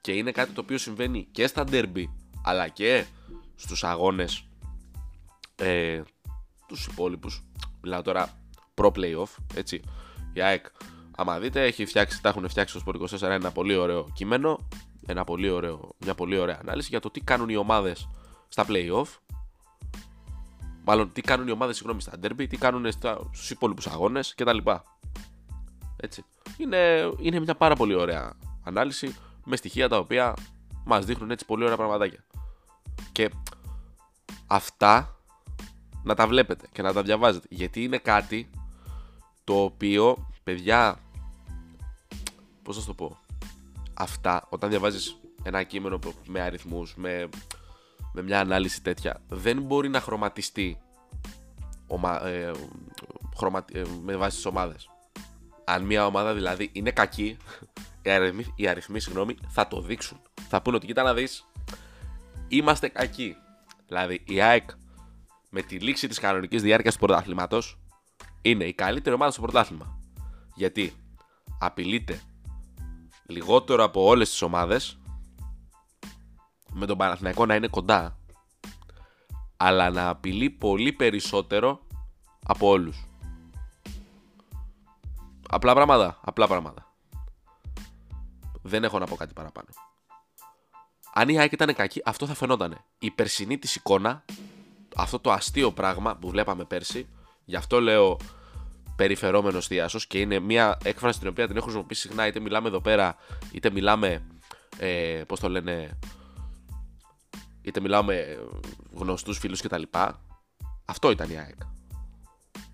και 0.00 0.12
είναι 0.12 0.32
κάτι 0.32 0.52
το 0.52 0.60
οποίο 0.60 0.78
συμβαίνει 0.78 1.28
και 1.30 1.46
στα 1.46 1.64
derby 1.70 2.04
αλλά 2.44 2.68
και 2.68 3.04
στους 3.54 3.84
αγώνες 3.84 4.44
ε, 5.56 6.02
τους 6.66 6.86
υπόλοιπους 6.86 7.44
μιλάω 7.82 8.02
τώρα 8.02 8.38
pro 8.74 8.92
playoff 8.92 9.28
έτσι. 9.54 9.82
Η 10.32 10.40
ΑΕΚ 10.40 10.66
άμα 11.16 11.38
δείτε 11.38 11.62
έχει 11.64 11.84
φτιάξει, 11.84 12.22
τα 12.22 12.28
έχουν 12.28 12.48
φτιάξει 12.48 12.78
στο 12.78 12.92
Sport 12.92 13.08
24 13.08 13.22
ένα 13.22 13.50
πολύ 13.50 13.76
ωραίο 13.76 14.08
κείμενο 14.12 14.58
ένα 15.06 15.24
πολύ 15.24 15.48
ωραίο, 15.48 15.94
μια 15.98 16.14
πολύ 16.14 16.38
ωραία 16.38 16.58
ανάλυση 16.60 16.88
για 16.88 17.00
το 17.00 17.10
τι 17.10 17.20
κάνουν 17.20 17.48
οι 17.48 17.56
ομάδες 17.56 18.08
στα 18.48 18.64
playoff. 18.68 19.06
Μάλλον 20.84 21.12
τι 21.12 21.20
κάνουν 21.20 21.48
οι 21.48 21.50
ομάδες 21.50 21.76
συγγνώμη 21.76 22.00
στα 22.00 22.12
derby 22.22 22.48
τι 22.48 22.56
κάνουν 22.56 22.92
στους 23.32 23.50
υπόλοιπους 23.50 23.86
αγώνες 23.86 24.34
κτλ 24.34 24.58
έτσι. 26.02 26.24
Είναι, 26.56 27.12
είναι 27.18 27.40
μια 27.40 27.54
πάρα 27.54 27.74
πολύ 27.74 27.94
ωραία 27.94 28.32
ανάλυση 28.62 29.16
με 29.44 29.56
στοιχεία 29.56 29.88
τα 29.88 29.98
οποία 29.98 30.34
μας 30.84 31.04
δείχνουν 31.04 31.30
έτσι 31.30 31.44
πολύ 31.44 31.64
ωραία 31.64 31.76
πραγματάκια. 31.76 32.24
Και 33.12 33.30
αυτά 34.46 35.16
να 36.02 36.14
τα 36.14 36.26
βλέπετε 36.26 36.66
και 36.72 36.82
να 36.82 36.92
τα 36.92 37.02
διαβάζετε. 37.02 37.46
Γιατί 37.50 37.82
είναι 37.82 37.98
κάτι 37.98 38.50
το 39.44 39.62
οποίο, 39.62 40.28
παιδιά, 40.44 40.98
πώς 42.62 42.78
θα 42.78 42.86
το 42.86 42.94
πω, 42.94 43.18
αυτά 43.94 44.46
όταν 44.48 44.70
διαβάζεις 44.70 45.16
ένα 45.42 45.62
κείμενο 45.62 45.98
με 46.26 46.40
αριθμούς, 46.40 46.94
με, 46.96 47.28
με 48.12 48.22
μια 48.22 48.40
ανάλυση 48.40 48.82
τέτοια, 48.82 49.22
δεν 49.28 49.62
μπορεί 49.62 49.88
να 49.88 50.00
χρωματιστεί 50.00 50.78
ομα, 51.86 52.26
ε, 52.26 52.52
ε, 53.72 53.82
με 54.02 54.16
βάση 54.16 54.36
τις 54.36 54.46
ομάδες 54.46 54.91
αν 55.64 55.84
μια 55.84 56.06
ομάδα 56.06 56.34
δηλαδή 56.34 56.70
είναι 56.72 56.90
κακή, 56.90 57.36
οι 58.02 58.10
αριθμοί, 58.10 58.52
οι 58.56 58.68
αριθμοί 58.68 59.00
συγγνώμη, 59.00 59.36
θα 59.48 59.68
το 59.68 59.80
δείξουν. 59.80 60.20
Θα 60.48 60.62
πούνε 60.62 60.76
ότι 60.76 60.86
κοίτα 60.86 61.02
να 61.02 61.14
δεις, 61.14 61.44
είμαστε 62.48 62.88
κακοί. 62.88 63.36
Δηλαδή 63.86 64.22
η 64.24 64.40
ΑΕΚ 64.40 64.70
με 65.50 65.62
τη 65.62 65.78
λήξη 65.78 66.08
της 66.08 66.18
κανονικής 66.18 66.62
διάρκειας 66.62 66.94
του 66.94 67.00
πρωτάθληματο 67.00 67.62
είναι 68.42 68.64
η 68.64 68.72
καλύτερη 68.72 69.14
ομάδα 69.14 69.30
στο 69.30 69.40
πρωτάθλημα. 69.40 69.98
Γιατί 70.54 70.92
απειλείται 71.58 72.20
λιγότερο 73.26 73.84
από 73.84 74.04
όλες 74.04 74.30
τις 74.30 74.42
ομάδες 74.42 74.98
με 76.72 76.86
τον 76.86 76.98
Παναθηναϊκό 76.98 77.46
να 77.46 77.54
είναι 77.54 77.68
κοντά 77.68 78.16
αλλά 79.56 79.90
να 79.90 80.08
απειλεί 80.08 80.50
πολύ 80.50 80.92
περισσότερο 80.92 81.80
από 82.46 82.68
όλους. 82.68 83.06
Απλά 85.54 85.74
πράγματα. 85.74 86.18
Απλά 86.20 86.46
πράγματα. 86.46 86.92
Δεν 88.62 88.84
έχω 88.84 88.98
να 88.98 89.06
πω 89.06 89.16
κάτι 89.16 89.32
παραπάνω. 89.32 89.68
Αν 91.12 91.28
η 91.28 91.38
ΑΕΚ 91.38 91.52
ήταν 91.52 91.74
κακή, 91.74 92.02
αυτό 92.04 92.26
θα 92.26 92.34
φαινόταν. 92.34 92.84
Η 92.98 93.10
περσινή 93.10 93.58
της 93.58 93.74
εικόνα, 93.74 94.24
αυτό 94.96 95.18
το 95.18 95.32
αστείο 95.32 95.72
πράγμα 95.72 96.16
που 96.16 96.28
βλέπαμε 96.28 96.64
πέρσι, 96.64 97.08
γι' 97.44 97.56
αυτό 97.56 97.80
λέω 97.80 98.16
περιφερόμενο 98.96 99.60
θείασο 99.60 99.98
και 100.08 100.20
είναι 100.20 100.38
μια 100.38 100.78
έκφραση 100.84 101.18
την 101.18 101.28
οποία 101.28 101.46
την 101.46 101.56
έχω 101.56 101.64
χρησιμοποιήσει 101.64 102.00
συχνά, 102.00 102.26
είτε 102.26 102.40
μιλάμε 102.40 102.68
εδώ 102.68 102.80
πέρα, 102.80 103.16
είτε 103.52 103.70
μιλάμε. 103.70 104.22
Ε, 104.78 105.22
Πώς 105.26 105.40
το 105.40 105.48
λένε. 105.48 105.98
Είτε 107.62 107.80
μιλάμε 107.80 108.14
με 108.14 108.98
γνωστούς 108.98 109.38
φίλους 109.38 109.60
κτλ. 109.60 109.82
Αυτό 110.84 111.10
ήταν 111.10 111.30
η 111.30 111.38
ΑΕΚ. 111.38 111.60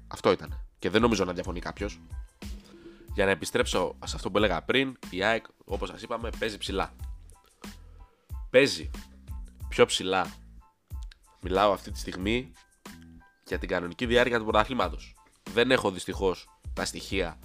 Αυτό 0.09 0.31
ήταν. 0.31 0.67
Και 0.79 0.91
δεν 0.91 1.01
νομίζω 1.01 1.25
να 1.25 1.33
διαφωνεί 1.33 1.61
κάποιος. 1.61 2.01
Για 3.19 3.27
να 3.27 3.33
επιστρέψω 3.33 3.97
σε 4.05 4.17
αυτό 4.17 4.31
που 4.31 4.37
έλεγα 4.37 4.63
πριν, 4.63 4.99
η 5.11 5.23
ΑΕΚ, 5.23 5.45
όπως 5.65 5.89
σας 5.89 6.03
είπαμε, 6.03 6.31
παίζει 6.39 6.59
ψηλά. 6.59 6.93
Παίζει 8.51 8.91
πιο 9.69 9.87
ψηλά. 9.87 10.33
Μιλάω 11.41 11.73
αυτή 11.73 11.91
τη 11.91 11.99
στιγμή 11.99 12.53
για 13.47 13.59
την 13.59 13.69
κανονική 13.69 14.07
διάρκεια 14.07 14.39
του 14.39 14.45
πρωταθλήματος. 14.45 15.15
Δεν 15.53 15.71
έχω 15.71 15.91
δυστυχώς 15.91 16.49
τα 16.73 16.85
στοιχεία 16.85 17.39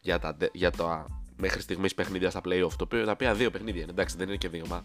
για 0.00 0.18
τα, 0.18 0.36
για, 0.52 0.70
τα, 0.70 1.06
μέχρι 1.36 1.60
στιγμής 1.60 1.94
παιχνίδια 1.94 2.30
στα 2.30 2.40
playoff. 2.44 2.72
Το 2.76 2.84
οποίο, 2.84 3.04
τα 3.04 3.12
οποία 3.12 3.34
δύο 3.34 3.50
παιχνίδια 3.50 3.82
είναι. 3.82 3.90
Εντάξει, 3.90 4.16
δεν 4.16 4.28
είναι 4.28 4.36
και 4.36 4.48
δείγμα. 4.48 4.84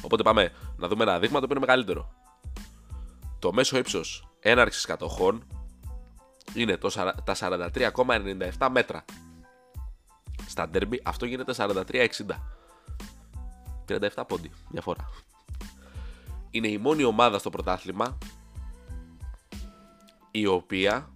Οπότε 0.00 0.22
πάμε 0.22 0.52
να 0.76 0.88
δούμε 0.88 1.02
ένα 1.02 1.18
δείγμα 1.18 1.38
το 1.38 1.44
οποίο 1.44 1.56
είναι 1.56 1.66
μεγαλύτερο. 1.66 2.14
Το 3.38 3.52
μέσο 3.52 3.78
ύψος 3.78 4.28
έναρξης 4.40 4.84
κατοχών 4.84 5.44
είναι 6.54 6.76
το, 6.76 6.90
τα 7.24 7.36
43,97 7.38 8.68
μέτρα. 8.70 9.04
Στα 10.46 10.70
derby 10.74 10.96
αυτό 11.02 11.26
γίνεται 11.26 11.54
43,60. 11.56 12.08
37 13.88 14.24
πόντι 14.28 14.50
διαφορά. 14.68 15.10
Είναι 16.50 16.68
η 16.68 16.78
μόνη 16.78 17.04
ομάδα 17.04 17.38
στο 17.38 17.50
πρωτάθλημα 17.50 18.18
η 20.30 20.46
οποία 20.46 21.12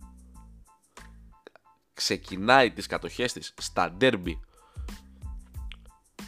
ξεκινάει 1.95 2.71
τις 2.71 2.87
κατοχές 2.87 3.33
της 3.33 3.55
στα 3.61 3.97
derby 4.01 4.33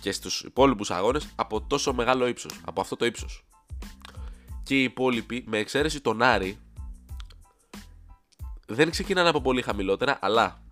και 0.00 0.12
στους 0.12 0.40
υπόλοιπους 0.42 0.90
αγώνες 0.90 1.28
από 1.36 1.60
τόσο 1.62 1.94
μεγάλο 1.94 2.26
ύψος, 2.26 2.60
από 2.64 2.80
αυτό 2.80 2.96
το 2.96 3.04
ύψος. 3.04 3.44
Και 4.62 4.80
οι 4.80 4.82
υπόλοιποι, 4.82 5.44
με 5.46 5.58
εξαίρεση 5.58 6.00
τον 6.00 6.22
Άρη, 6.22 6.58
δεν 8.74 8.90
ξεκινάνε 8.90 9.28
από 9.28 9.40
πολύ 9.40 9.62
χαμηλότερα, 9.62 10.18
αλλά 10.20 10.62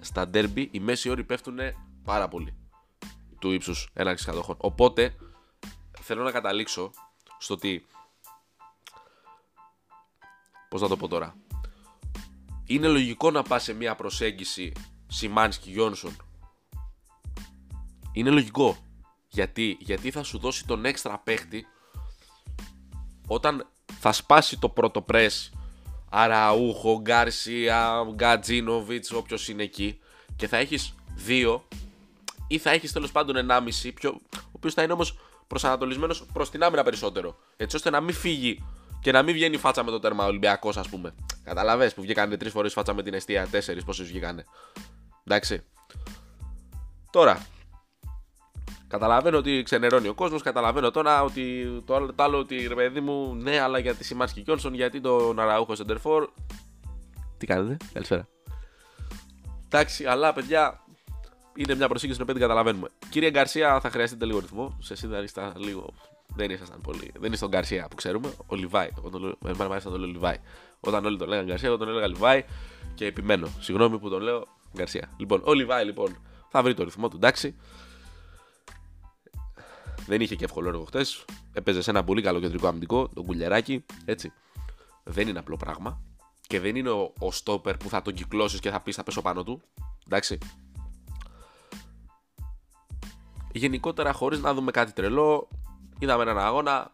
στα 0.00 0.30
derby 0.32 0.68
οι 0.70 0.80
μέση 0.80 1.08
όροι 1.08 1.24
πέφτουν 1.24 1.58
πάρα 2.04 2.28
πολύ 2.28 2.54
του 3.38 3.50
ύψους 3.50 3.90
έναρξης 3.92 4.26
κατοχών. 4.26 4.56
Οπότε 4.58 5.16
θέλω 6.00 6.22
να 6.22 6.30
καταλήξω 6.30 6.90
στο 7.38 7.54
ότι 7.54 7.86
πώς 10.68 10.80
να 10.80 10.88
το 10.88 10.96
πω 10.96 11.08
τώρα 11.08 11.36
είναι 12.66 12.88
λογικό 12.88 13.30
να 13.30 13.42
πας 13.42 13.62
σε 13.62 13.72
μια 13.72 13.94
προσέγγιση 13.94 14.72
Σιμάνσκι 15.06 15.70
Γιόνσον 15.70 16.16
είναι 18.12 18.30
λογικό 18.30 18.76
γιατί, 19.28 19.76
γιατί 19.80 20.10
θα 20.10 20.22
σου 20.22 20.38
δώσει 20.38 20.66
τον 20.66 20.84
έξτρα 20.84 21.18
παίχτη 21.18 21.66
όταν 23.26 23.66
θα 23.98 24.12
σπάσει 24.12 24.58
το 24.58 24.68
πρώτο 24.68 25.04
πρess 25.08 25.30
Αραούχο, 26.10 27.00
Γκάρσια, 27.00 28.06
Γκατζίνοβιτς, 28.14 29.12
όποιος 29.12 29.48
είναι 29.48 29.62
εκεί 29.62 29.98
και 30.36 30.48
θα 30.48 30.56
έχεις 30.56 30.94
δύο 31.14 31.68
ή 32.48 32.58
θα 32.58 32.70
έχεις 32.70 32.92
τέλος 32.92 33.12
πάντων 33.12 33.36
1,5 33.36 33.92
πιο, 33.94 34.20
ο 34.36 34.52
οποίος 34.52 34.74
θα 34.74 34.82
είναι 34.82 34.92
όμως 34.92 35.18
προσανατολισμένος 35.46 36.26
προς 36.32 36.50
την 36.50 36.62
άμυνα 36.62 36.82
περισσότερο. 36.82 37.36
Έτσι 37.56 37.76
ώστε 37.76 37.90
να 37.90 38.00
μην 38.00 38.14
φύγει 38.14 38.64
και 39.00 39.12
να 39.12 39.22
μην 39.22 39.34
βγαίνει 39.34 39.56
φάτσα 39.56 39.84
με 39.84 39.90
το 39.90 39.98
τέρμα 39.98 40.26
Ολυμπιακός, 40.26 40.76
ας 40.76 40.88
πούμε. 40.88 41.14
Καταλαβέ 41.44 41.90
που 41.90 42.02
βγήκαν 42.02 42.38
τρεις 42.38 42.52
φορές 42.52 42.72
φάτσα 42.72 42.94
με 42.94 43.02
την 43.02 43.14
αιστεία, 43.14 43.46
τέσσερις 43.46 43.84
πόσες 43.84 44.06
βγήκανε. 44.06 44.44
Εντάξει. 45.24 45.62
Τώρα, 47.10 47.46
Καταλαβαίνω 48.88 49.38
ότι 49.38 49.62
ξενερώνει 49.62 50.08
ο 50.08 50.14
κόσμος. 50.14 50.42
Καταλαβαίνω 50.42 50.90
τώρα 50.90 51.22
ότι 51.22 51.66
το 51.86 51.94
άλλο, 51.94 52.14
το 52.14 52.22
άλλο 52.22 52.38
ότι 52.38 52.66
ρε 52.66 52.74
παιδί 52.74 53.00
μου, 53.00 53.34
ναι, 53.34 53.60
αλλά 53.60 53.78
γιατί 53.78 54.04
Σιμάνσκι 54.04 54.42
Κιόνσον, 54.42 54.74
γιατί 54.74 55.00
τον 55.00 55.40
Αραούχο 55.40 55.74
Σεντερφόρ. 55.74 56.28
Τι 57.38 57.46
κάνετε, 57.46 57.76
καλησπέρα. 57.92 58.28
Εντάξει, 59.66 60.04
αλλά 60.04 60.32
παιδιά, 60.32 60.80
είναι 61.56 61.74
μια 61.74 61.88
προσήγηση 61.88 62.18
την 62.18 62.28
οποία 62.28 62.34
την 62.34 62.48
καταλαβαίνουμε. 62.48 62.88
Κύριε 63.10 63.30
Γκαρσία, 63.30 63.80
θα 63.80 63.90
χρειαστείτε 63.90 64.24
λίγο 64.24 64.38
ρυθμό. 64.38 64.76
Σε 64.80 64.92
εσείς 64.92 65.08
δεν 65.08 65.24
λίγο. 65.56 65.92
Δεν 66.36 66.50
ήσασταν 66.50 66.80
πολύ. 66.80 67.12
Δεν 67.18 67.32
είστε 67.32 67.46
τον 67.46 67.54
Γκαρσία 67.54 67.86
που 67.90 67.96
ξέρουμε. 67.96 68.32
Ο 68.46 68.54
Λιβάη. 68.54 68.88
Εμένα 69.44 69.64
μου 69.68 69.74
να 69.74 69.80
το 69.80 69.98
λέω 69.98 70.08
Λιβάη. 70.08 70.36
Όταν 70.80 71.04
όλοι 71.04 71.18
τον 71.18 71.28
λέγανε 71.28 71.46
Γκαρσία, 71.46 71.68
εγώ 71.68 71.76
τον 71.76 71.88
έλεγα 71.88 72.06
Λιβάη 72.06 72.44
και 72.94 73.06
επιμένω. 73.06 73.48
Συγγνώμη 73.60 73.98
που 73.98 74.08
τον 74.08 74.22
λέω 74.22 74.46
Γκαρσία. 74.76 75.10
Λοιπόν, 75.16 75.42
ο 75.44 75.52
Λιβάη 75.52 75.84
λοιπόν 75.84 76.16
θα 76.50 76.62
βρει 76.62 76.74
το 76.74 76.84
ρυθμό 76.84 77.08
του, 77.08 77.16
εντάξει. 77.16 77.56
Δεν 80.06 80.20
είχε 80.20 80.34
και 80.34 80.44
εύκολο 80.44 80.68
έργο 80.68 80.84
χθες. 80.84 81.24
Έπαιζε 81.52 81.82
σε 81.82 81.90
ένα 81.90 82.04
πολύ 82.04 82.22
καλό 82.22 82.40
κεντρικό 82.40 82.66
αμυντικό, 82.66 83.08
τον 83.08 83.24
κουλιαράκι. 83.24 83.84
Έτσι. 84.04 84.32
Δεν 85.04 85.28
είναι 85.28 85.38
απλό 85.38 85.56
πράγμα. 85.56 86.00
Και 86.46 86.60
δεν 86.60 86.76
είναι 86.76 86.90
ο, 86.90 87.12
ο 87.18 87.32
στόπερ 87.32 87.76
που 87.76 87.88
θα 87.88 88.02
τον 88.02 88.14
κυκλώσεις 88.14 88.60
και 88.60 88.70
θα 88.70 88.80
πεις 88.80 88.96
θα 88.96 89.02
πέσω 89.02 89.22
πάνω 89.22 89.42
του. 89.42 89.62
Εντάξει. 90.06 90.38
Γενικότερα, 93.52 94.12
χωρίς 94.12 94.40
να 94.40 94.54
δούμε 94.54 94.70
κάτι 94.70 94.92
τρελό, 94.92 95.48
είδαμε 95.98 96.22
έναν 96.22 96.38
αγώνα. 96.38 96.90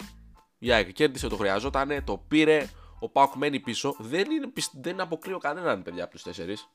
Η 0.58 0.72
ΑΕΚ 0.72 0.92
κέρδισε, 0.92 1.28
το 1.28 1.36
χρειαζόταν, 1.36 2.04
το 2.04 2.24
πήρε. 2.28 2.68
Ο 2.98 3.08
Πάοκ 3.08 3.34
μένει 3.34 3.60
πίσω. 3.60 3.96
Δεν, 3.98 4.30
είναι, 4.30 4.52
δεν 4.72 5.00
αποκλείω 5.00 5.38
κανέναν, 5.38 5.82
παιδιά, 5.82 6.04
από 6.04 6.12
τους 6.12 6.22
τέσσερις. 6.22 6.68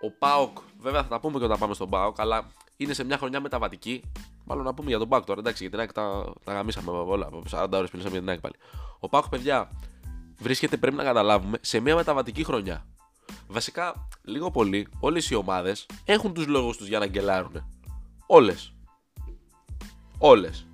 Ο 0.00 0.10
Πάοκ, 0.10 0.58
βέβαια 0.78 1.02
θα 1.02 1.08
τα 1.08 1.20
πούμε 1.20 1.38
και 1.38 1.44
όταν 1.44 1.58
πάμε 1.58 1.74
στον 1.74 1.90
Πάοκ, 1.90 2.20
αλλά 2.20 2.50
είναι 2.76 2.92
σε 2.92 3.04
μια 3.04 3.18
χρονιά 3.18 3.40
μεταβατική. 3.40 4.02
Μάλλον 4.44 4.64
να 4.64 4.74
πούμε 4.74 4.88
για 4.88 4.98
τον 4.98 5.08
Πάοκ 5.08 5.24
τώρα, 5.24 5.40
εντάξει, 5.40 5.68
γιατί 5.68 5.76
την 5.76 5.80
ΑΕΚ 5.80 5.92
τα, 5.92 6.32
τα 6.44 6.52
γαμίσαμε 6.52 6.90
όλα. 6.90 7.26
Από 7.26 7.42
40 7.50 7.68
ώρες 7.72 7.90
μιλήσαμε 7.90 8.10
για 8.10 8.20
την 8.20 8.28
ΑΕΚ 8.28 8.40
πάλι. 8.40 8.54
Ο 8.98 9.08
Πάοκ, 9.08 9.28
παιδιά, 9.28 9.70
βρίσκεται, 10.38 10.76
πρέπει 10.76 10.96
να 10.96 11.04
καταλάβουμε, 11.04 11.58
σε 11.60 11.80
μια 11.80 11.94
μεταβατική 11.94 12.44
χρονιά. 12.44 12.86
Βασικά, 13.48 14.08
λίγο 14.22 14.50
πολύ, 14.50 14.88
όλες 15.00 15.30
οι 15.30 15.34
ομάδες 15.34 15.86
έχουν 16.04 16.34
τους 16.34 16.46
λόγους 16.46 16.76
τους 16.76 16.88
για 16.88 16.98
να 16.98 17.06
γκελάρουν. 17.06 17.64
Όλες. 18.26 18.74
Όλες. 20.18 20.66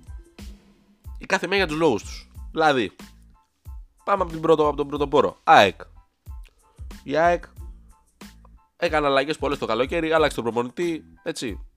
Η 1.17 1.25
κάθε 1.25 1.47
μία 1.47 1.57
για 1.57 1.67
τους 1.67 1.77
λόγους 1.77 2.03
τους. 2.03 2.29
Δηλαδή, 2.51 2.95
πάμε 4.03 4.23
από, 4.23 4.31
την 4.31 4.41
πρώτο, 4.41 4.67
από 4.67 4.77
τον 4.77 4.87
πρώτο 4.87 5.07
πόρο. 5.07 5.37
ΑΕΚ. 5.43 5.81
Η 7.03 7.15
ΑΕΚ 7.15 7.43
έκανε 8.77 9.07
αλλαγές 9.07 9.37
πολλές 9.37 9.57
το 9.57 9.65
καλοκαίρι, 9.65 10.11
άλλαξε 10.11 10.35
τον 10.35 10.43
προπονητή. 10.43 11.03
Έτσι 11.23 11.70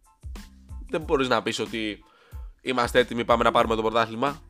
δεν 0.96 1.06
μπορείς 1.06 1.28
να 1.28 1.42
πεις 1.42 1.58
ότι 1.58 2.04
είμαστε 2.62 2.98
έτοιμοι, 2.98 3.24
πάμε 3.24 3.44
να 3.44 3.50
πάρουμε 3.50 3.74
το 3.74 3.82
πρωτάθλημα. 3.82 4.40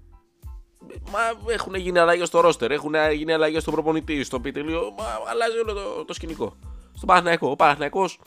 Μα 1.10 1.52
έχουν 1.52 1.74
γίνει 1.74 1.98
αλλαγές 1.98 2.28
στο 2.28 2.40
ρόστερ, 2.40 2.70
έχουν 2.70 2.94
γίνει 3.14 3.32
αλλαγές 3.32 3.62
στο 3.62 3.70
προπονητή, 3.70 4.24
στο 4.24 4.40
πιτελείο. 4.40 4.94
Μα 4.98 5.04
αλλάζει 5.30 5.58
όλο 5.58 5.72
το, 5.72 6.04
το 6.04 6.12
σκηνικό. 6.12 6.56
Στον 6.94 7.08
Παναθηναϊκό. 7.08 7.50
Ο 7.50 7.56
Παναθηναϊκός 7.56 8.20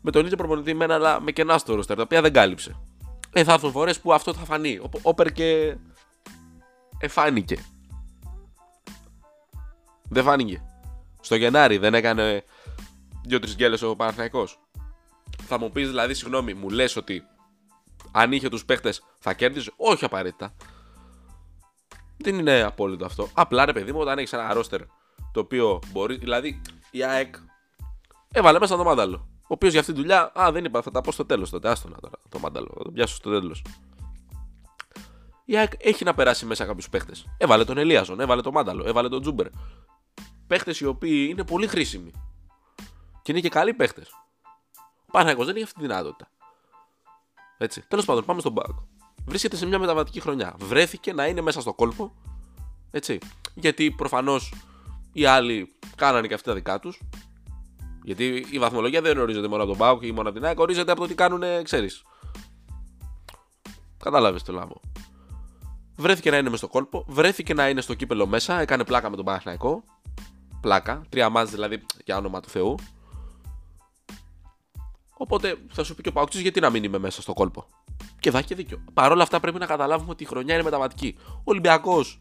με 0.00 0.10
τον 0.10 0.24
ίδιο 0.24 0.36
προπονητή 0.36 0.74
με, 0.74 0.84
ένα, 0.84 1.20
με 1.20 1.32
κενά 1.32 1.58
στο 1.58 1.74
ρόστερ, 1.74 1.96
τα 1.96 2.02
οποία 2.02 2.20
δεν 2.20 2.32
κάλυψε. 2.32 2.76
Ε, 3.32 3.44
θα 3.44 3.52
έρθουν 3.52 3.70
φορές 3.70 4.00
που 4.00 4.12
αυτό 4.12 4.34
θα 4.34 4.44
φανεί. 4.44 4.80
Όπερ 5.02 5.32
και. 5.32 5.76
Εφάνηκε. 6.98 7.64
Δεν 10.08 10.24
φάνηκε. 10.24 10.62
Στο 11.20 11.34
Γενάρη 11.36 11.78
δεν 11.78 11.94
έκανε 11.94 12.44
δύο-τρεις 13.26 13.54
γκέλες 13.54 13.82
ο 13.82 13.96
Παναθηναϊκός. 13.96 14.58
Θα 15.50 15.58
μου 15.58 15.70
πεις 15.70 15.88
δηλαδή, 15.88 16.14
συγγνώμη, 16.14 16.54
μου 16.54 16.68
λες 16.68 16.96
ότι 16.96 17.22
αν 18.12 18.32
είχε 18.32 18.48
τους 18.48 18.64
παίχτες 18.64 19.02
θα 19.18 19.34
κέρδιζε; 19.34 19.72
Όχι 19.76 20.04
απαραίτητα. 20.04 20.54
Δεν 22.16 22.38
είναι 22.38 22.62
απόλυτο 22.62 23.04
αυτό. 23.04 23.28
Απλά 23.34 23.64
ρε 23.64 23.72
παιδί 23.72 23.92
μου, 23.92 24.00
όταν 24.00 24.18
έχεις 24.18 24.32
ένα 24.32 24.52
ρόστερ 24.52 24.80
το 25.32 25.40
οποίο 25.40 25.80
μπορείς. 25.92 26.18
Δηλαδή 26.18 26.60
η 26.90 27.04
ΑΕΚ 27.04 27.34
έβαλε 28.32 28.58
μέσα 28.58 28.76
το 28.76 28.84
μάνταλο. 28.84 29.28
Ο 29.42 29.54
οποίος 29.54 29.72
για 29.72 29.80
αυτή 29.80 29.92
τη 29.92 29.98
δουλειά, 30.00 30.32
α, 30.40 30.52
δεν 30.52 30.64
είπα, 30.64 30.82
θα 30.82 30.90
τα 30.90 31.00
πω 31.00 31.12
στο 31.12 31.26
τέλος 31.26 31.50
τότε. 31.50 31.68
Άστονα 31.68 31.96
τώρα 32.00 32.18
το 32.28 32.38
μάνταλο. 32.38 32.74
Θα 32.76 32.84
το 32.84 32.90
πιάσω 32.90 33.14
στο 33.14 33.30
τέλος. 33.30 33.64
Η 35.44 35.56
ΑΕΚ 35.56 35.72
έχει 35.78 36.04
να 36.04 36.14
περάσει 36.14 36.46
μέσα 36.46 36.64
κάποιους 36.64 36.88
παίχτες. 36.88 37.26
Έβαλε 37.38 37.64
τον 37.64 37.78
Ελίαζον, 37.78 38.20
έβαλε 38.20 38.42
τον 38.42 38.52
Μάνταλο, 38.52 38.86
έβαλε 38.86 39.08
τον 39.08 39.20
Τζούμπερ. 39.20 39.46
Παίχτες 40.46 40.80
οι 40.80 40.86
οποίοι 40.86 41.26
είναι 41.30 41.44
πολύ 41.44 41.66
χρήσιμοι. 41.66 42.10
Και 43.22 43.32
είναι 43.32 43.40
και 43.40 43.48
καλοί 43.48 43.74
παίχτες. 43.74 44.10
Παναγιώ 45.12 45.44
δεν 45.44 45.54
έχει 45.54 45.64
αυτή 45.64 45.74
τη 45.74 45.80
δυνατότητα. 45.80 46.30
Έτσι. 47.58 47.84
Τέλος 47.88 48.04
πάντων, 48.04 48.24
πάμε 48.24 48.40
στον 48.40 48.54
Πάοκ. 48.54 48.76
Βρίσκεται 49.26 49.56
σε 49.56 49.66
μια 49.66 49.78
μεταβατική 49.78 50.20
χρονιά. 50.20 50.54
Βρέθηκε 50.58 51.12
να 51.12 51.26
είναι 51.26 51.40
μέσα 51.40 51.60
στο 51.60 51.74
κόλπο. 51.74 52.14
Έτσι. 52.90 53.18
Γιατί 53.54 53.90
προφανώς 53.90 54.54
οι 55.12 55.24
άλλοι 55.24 55.74
κάνανε 55.96 56.26
και 56.26 56.34
αυτά 56.34 56.50
τα 56.50 56.56
δικά 56.56 56.78
τους. 56.78 57.00
Γιατί 58.02 58.46
η 58.50 58.58
βαθμολογία 58.58 59.00
δεν 59.00 59.18
ορίζεται 59.18 59.48
μόνο 59.48 59.62
από 59.62 59.70
τον 59.70 59.80
Πάοκ 59.80 60.02
ή 60.02 60.12
μόνο 60.12 60.28
από 60.28 60.38
την 60.38 60.46
ΑΕΚ, 60.46 60.58
ορίζεται 60.58 60.92
από 60.92 61.00
το 61.00 61.06
τι 61.06 61.14
κάνουν, 61.14 61.42
ξέρεις. 61.62 62.02
Κατάλαβες 64.02 64.42
το 64.42 64.52
λάβο. 64.52 64.80
Βρέθηκε 65.96 66.30
να 66.30 66.36
είναι 66.36 66.50
μέσα 66.50 66.56
στο 66.56 66.68
κόλπο, 66.68 67.04
βρέθηκε 67.08 67.54
να 67.54 67.68
είναι 67.68 67.80
στο 67.80 67.94
κύπελο 67.94 68.26
μέσα, 68.26 68.60
έκανε 68.60 68.84
πλάκα 68.84 69.10
με 69.10 69.16
τον 69.16 69.24
Παναθηναϊκό. 69.24 69.84
Πλάκα, 70.60 71.02
τρία 71.08 71.28
μάτς 71.28 71.50
δηλαδή 71.50 71.84
για 72.04 72.16
όνομα 72.16 72.40
του 72.40 72.48
Θεού. 72.48 72.74
Οπότε 75.18 75.56
θα 75.68 75.84
σου 75.84 75.94
πει 75.94 76.02
και 76.02 76.08
ο 76.08 76.12
Παοξή 76.12 76.40
γιατί 76.40 76.60
να 76.60 76.70
μην 76.70 76.84
είμαι 76.84 76.98
μέσα 76.98 77.22
στο 77.22 77.32
κόλπο. 77.32 77.66
Και 78.20 78.30
θα 78.30 78.38
έχει 78.38 78.54
δίκιο. 78.54 78.84
Παρ' 78.94 79.12
όλα 79.12 79.22
αυτά 79.22 79.40
πρέπει 79.40 79.58
να 79.58 79.66
καταλάβουμε 79.66 80.10
ότι 80.10 80.22
η 80.22 80.26
χρονιά 80.26 80.54
είναι 80.54 80.62
μεταβατική. 80.62 81.16
Ο 81.28 81.42
Ολυμπιακός 81.44 82.20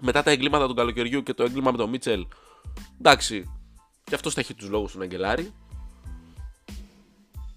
μετά 0.00 0.22
τα 0.22 0.30
εγκλήματα 0.30 0.66
του 0.66 0.74
καλοκαιριού 0.74 1.22
και 1.22 1.34
το 1.34 1.42
έγκλημα 1.42 1.70
με 1.70 1.76
τον 1.76 1.88
Μίτσελ. 1.90 2.26
Εντάξει, 2.98 3.50
και 4.04 4.14
αυτός 4.14 4.34
θα 4.34 4.40
έχει 4.40 4.54
τους 4.54 4.68
λόγους 4.68 4.92
του 4.92 4.98
να 4.98 5.06
γκελάρει. 5.06 5.52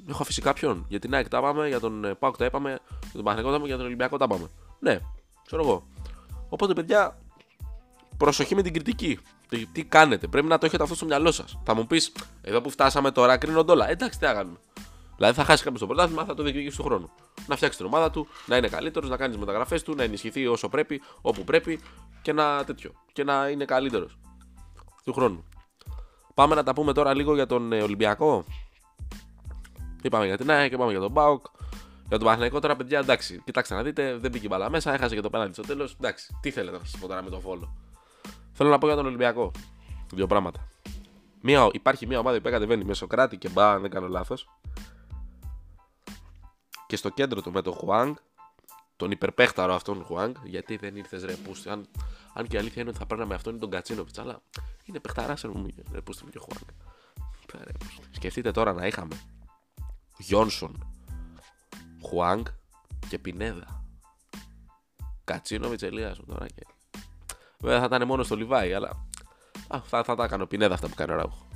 Έχω 0.09 0.21
αφήσει 0.21 0.41
κάποιον. 0.41 0.85
Για 0.87 0.99
την 0.99 1.13
ΑΕΚ 1.13 1.27
τα 1.27 1.41
πάμε, 1.41 1.67
για 1.67 1.79
τον 1.79 2.05
ε, 2.05 2.13
Πάοκ 2.13 2.37
τα 2.37 2.45
είπαμε, 2.45 2.69
για 2.89 3.11
τον 3.13 3.23
Παναγενικό 3.23 3.49
τα 3.49 3.55
είπαμε, 3.55 3.67
για 3.67 3.77
τον 3.77 3.85
Ολυμπιακό 3.85 4.17
τα 4.17 4.27
πάμε. 4.27 4.47
Ναι, 4.79 4.99
ξέρω 5.45 5.61
εγώ. 5.61 5.87
Οπότε 6.49 6.73
παιδιά, 6.73 7.19
προσοχή 8.17 8.55
με 8.55 8.61
την 8.61 8.73
κριτική. 8.73 9.19
Τι, 9.55 9.65
τι 9.65 9.83
κάνετε, 9.83 10.27
πρέπει 10.27 10.47
να 10.47 10.57
το 10.57 10.65
έχετε 10.65 10.83
αυτό 10.83 10.95
στο 10.95 11.05
μυαλό 11.05 11.31
σας. 11.31 11.59
Θα 11.63 11.75
μου 11.75 11.87
πεις, 11.87 12.11
εδώ 12.41 12.61
που 12.61 12.69
φτάσαμε 12.69 13.11
τώρα 13.11 13.37
κρίνονται 13.37 13.71
όλα. 13.71 13.89
Εντάξει, 13.89 14.19
τι 14.19 14.25
θα 14.25 14.33
κάνουμε. 14.33 14.57
Δηλαδή 15.15 15.35
θα 15.35 15.43
χάσεις 15.43 15.63
κάποιο 15.63 15.79
το 15.79 15.87
πρωτάθλημα, 15.87 16.25
θα 16.25 16.33
το 16.33 16.43
διεκδικήσεις 16.43 16.77
του 16.77 16.83
χρόνου. 16.83 17.09
Να 17.47 17.55
φτιάξεις 17.55 17.77
την 17.77 17.85
ομάδα 17.85 18.11
του, 18.11 18.27
να 18.45 18.57
είναι 18.57 18.67
καλύτερος, 18.67 19.09
να 19.09 19.17
κάνεις 19.17 19.37
μεταγραφές 19.37 19.83
του, 19.83 19.95
να 19.95 20.03
ενισχυθεί 20.03 20.47
όσο 20.47 20.69
πρέπει, 20.69 21.01
όπου 21.21 21.43
πρέπει 21.43 21.79
και 22.21 22.33
να 22.33 22.63
τέτοιο. 22.63 22.91
Και 23.13 23.23
να 23.23 23.47
είναι 23.47 23.65
καλύτερος 23.65 24.17
του 25.03 25.13
χρόνου. 25.13 25.43
Πάμε 26.33 26.55
να 26.55 26.63
τα 26.63 26.73
πούμε 26.73 26.93
τώρα 26.93 27.13
λίγο 27.13 27.33
για 27.35 27.45
τον 27.45 27.71
ε, 27.71 27.81
Ολυμπιακό. 27.81 28.45
Είπαμε 30.01 30.25
για 30.25 30.37
την 30.37 30.51
ΑΕΚ 30.51 30.69
και 30.69 30.77
πάμε 30.77 30.91
για 30.91 30.99
τον 30.99 31.11
Μπάουκ. 31.11 31.45
Για 32.07 32.17
τον 32.17 32.27
Παναγενικό 32.27 32.59
τώρα, 32.59 32.75
παιδιά, 32.75 32.99
εντάξει, 32.99 33.41
κοιτάξτε 33.45 33.75
να 33.75 33.83
δείτε, 33.83 34.17
δεν 34.17 34.31
μπήκε 34.31 34.47
μπαλά 34.47 34.69
μέσα, 34.69 34.93
έχασε 34.93 35.15
και 35.15 35.21
το 35.21 35.29
πέναντι 35.29 35.53
στο 35.53 35.61
τέλος. 35.61 35.95
Εντάξει, 35.99 36.37
τι 36.41 36.51
θέλετε 36.51 36.77
να 36.77 36.83
σας 36.83 36.99
πω 36.99 37.07
τώρα 37.07 37.23
με 37.23 37.29
τον 37.29 37.41
Φόλο. 37.41 37.75
Θέλω 38.57 38.69
να 38.69 38.77
πω 38.77 38.87
για 38.87 38.95
τον 38.95 39.05
Ολυμπιακό. 39.05 39.51
Δύο 40.13 40.27
πράγματα. 40.27 40.67
Μία, 41.41 41.69
υπάρχει 41.71 42.07
μια 42.07 42.19
ομάδα 42.19 42.41
που 42.41 42.49
κατεβαίνει 42.49 42.83
με 42.83 42.93
Σοκράτη 42.93 43.37
και 43.37 43.49
Μπα, 43.49 43.71
αν 43.71 43.81
δεν 43.81 43.91
κάνω 43.91 44.07
λάθος. 44.07 44.49
Και 46.87 46.95
στο 46.95 47.09
κέντρο 47.09 47.41
του 47.41 47.51
με 47.51 47.61
τον 47.61 47.73
Χουάνγκ, 47.73 48.15
τον 48.95 49.11
υπερπέχταρο 49.11 49.73
αυτόν 49.73 50.03
Χουάνγκ, 50.03 50.35
γιατί 50.43 50.75
δεν 50.77 50.95
ήρθες 50.95 51.23
ρε 51.23 51.33
πούστη. 51.33 51.69
Αν, 51.69 51.87
αν 52.33 52.47
και 52.47 52.55
η 52.55 52.59
αλήθεια 52.59 52.81
είναι 52.81 52.89
ότι 52.89 52.99
θα 52.99 53.05
παίρναμε 53.05 53.35
αυτόν 53.35 53.59
τον 53.59 53.69
Κατσίνοβιτς, 53.69 54.19
αλλά 54.19 54.41
είναι 54.83 54.99
παιχταράς 54.99 55.45
ρε 55.91 56.01
πούστη 56.01 56.25
και 56.25 56.39
Χουάνγκ. 56.39 56.67
Σκεφτείτε 58.11 58.51
τώρα 58.51 58.73
να 58.73 58.87
είχαμε 58.87 59.15
Γιόνσον, 60.17 60.87
Χουάνγκ 62.01 62.45
και 63.09 63.19
Πινέδα. 63.19 63.83
Κατσίνοβιτς 65.23 65.83
Ελίασον 65.83 66.25
τώρα 66.25 66.45
και. 66.47 66.74
Βέβαια 67.65 67.79
θα 67.79 67.85
ήταν 67.85 68.07
μόνο 68.07 68.23
στο 68.23 68.35
Λιβάη, 68.35 68.73
αλλά 68.73 69.05
Α, 69.67 69.81
θα, 69.85 70.03
θα 70.03 70.15
τα 70.15 70.23
έκανε 70.23 70.45
Πινέδα 70.45 70.73
αυτά 70.73 70.87
που 70.87 70.95
κάνει 70.95 71.11
ο 71.11 71.15
Ράουχο. 71.15 71.47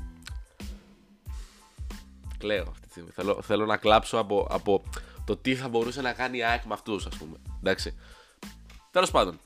Κλαίω 2.38 2.66
αυτή 2.70 2.86
τη 2.86 2.90
στιγμή. 2.90 3.10
Θέλω, 3.10 3.42
θέλω 3.42 3.66
να 3.66 3.78
κλάψω 3.78 4.18
από, 4.18 4.48
από 4.50 4.84
το 5.26 5.38
τι 5.38 5.56
θα 5.56 5.68
μπορούσε 5.68 6.02
να 6.02 6.14
κάνει 6.14 6.38
η 6.38 6.44
ΑΕΚ 6.44 6.64
με 6.64 6.74
αυτούς, 6.74 7.06
ας 7.06 7.16
πούμε. 7.18 7.38
Εντάξει. 7.60 7.96
Τέλος 8.92 9.12
πάντων. 9.12 9.40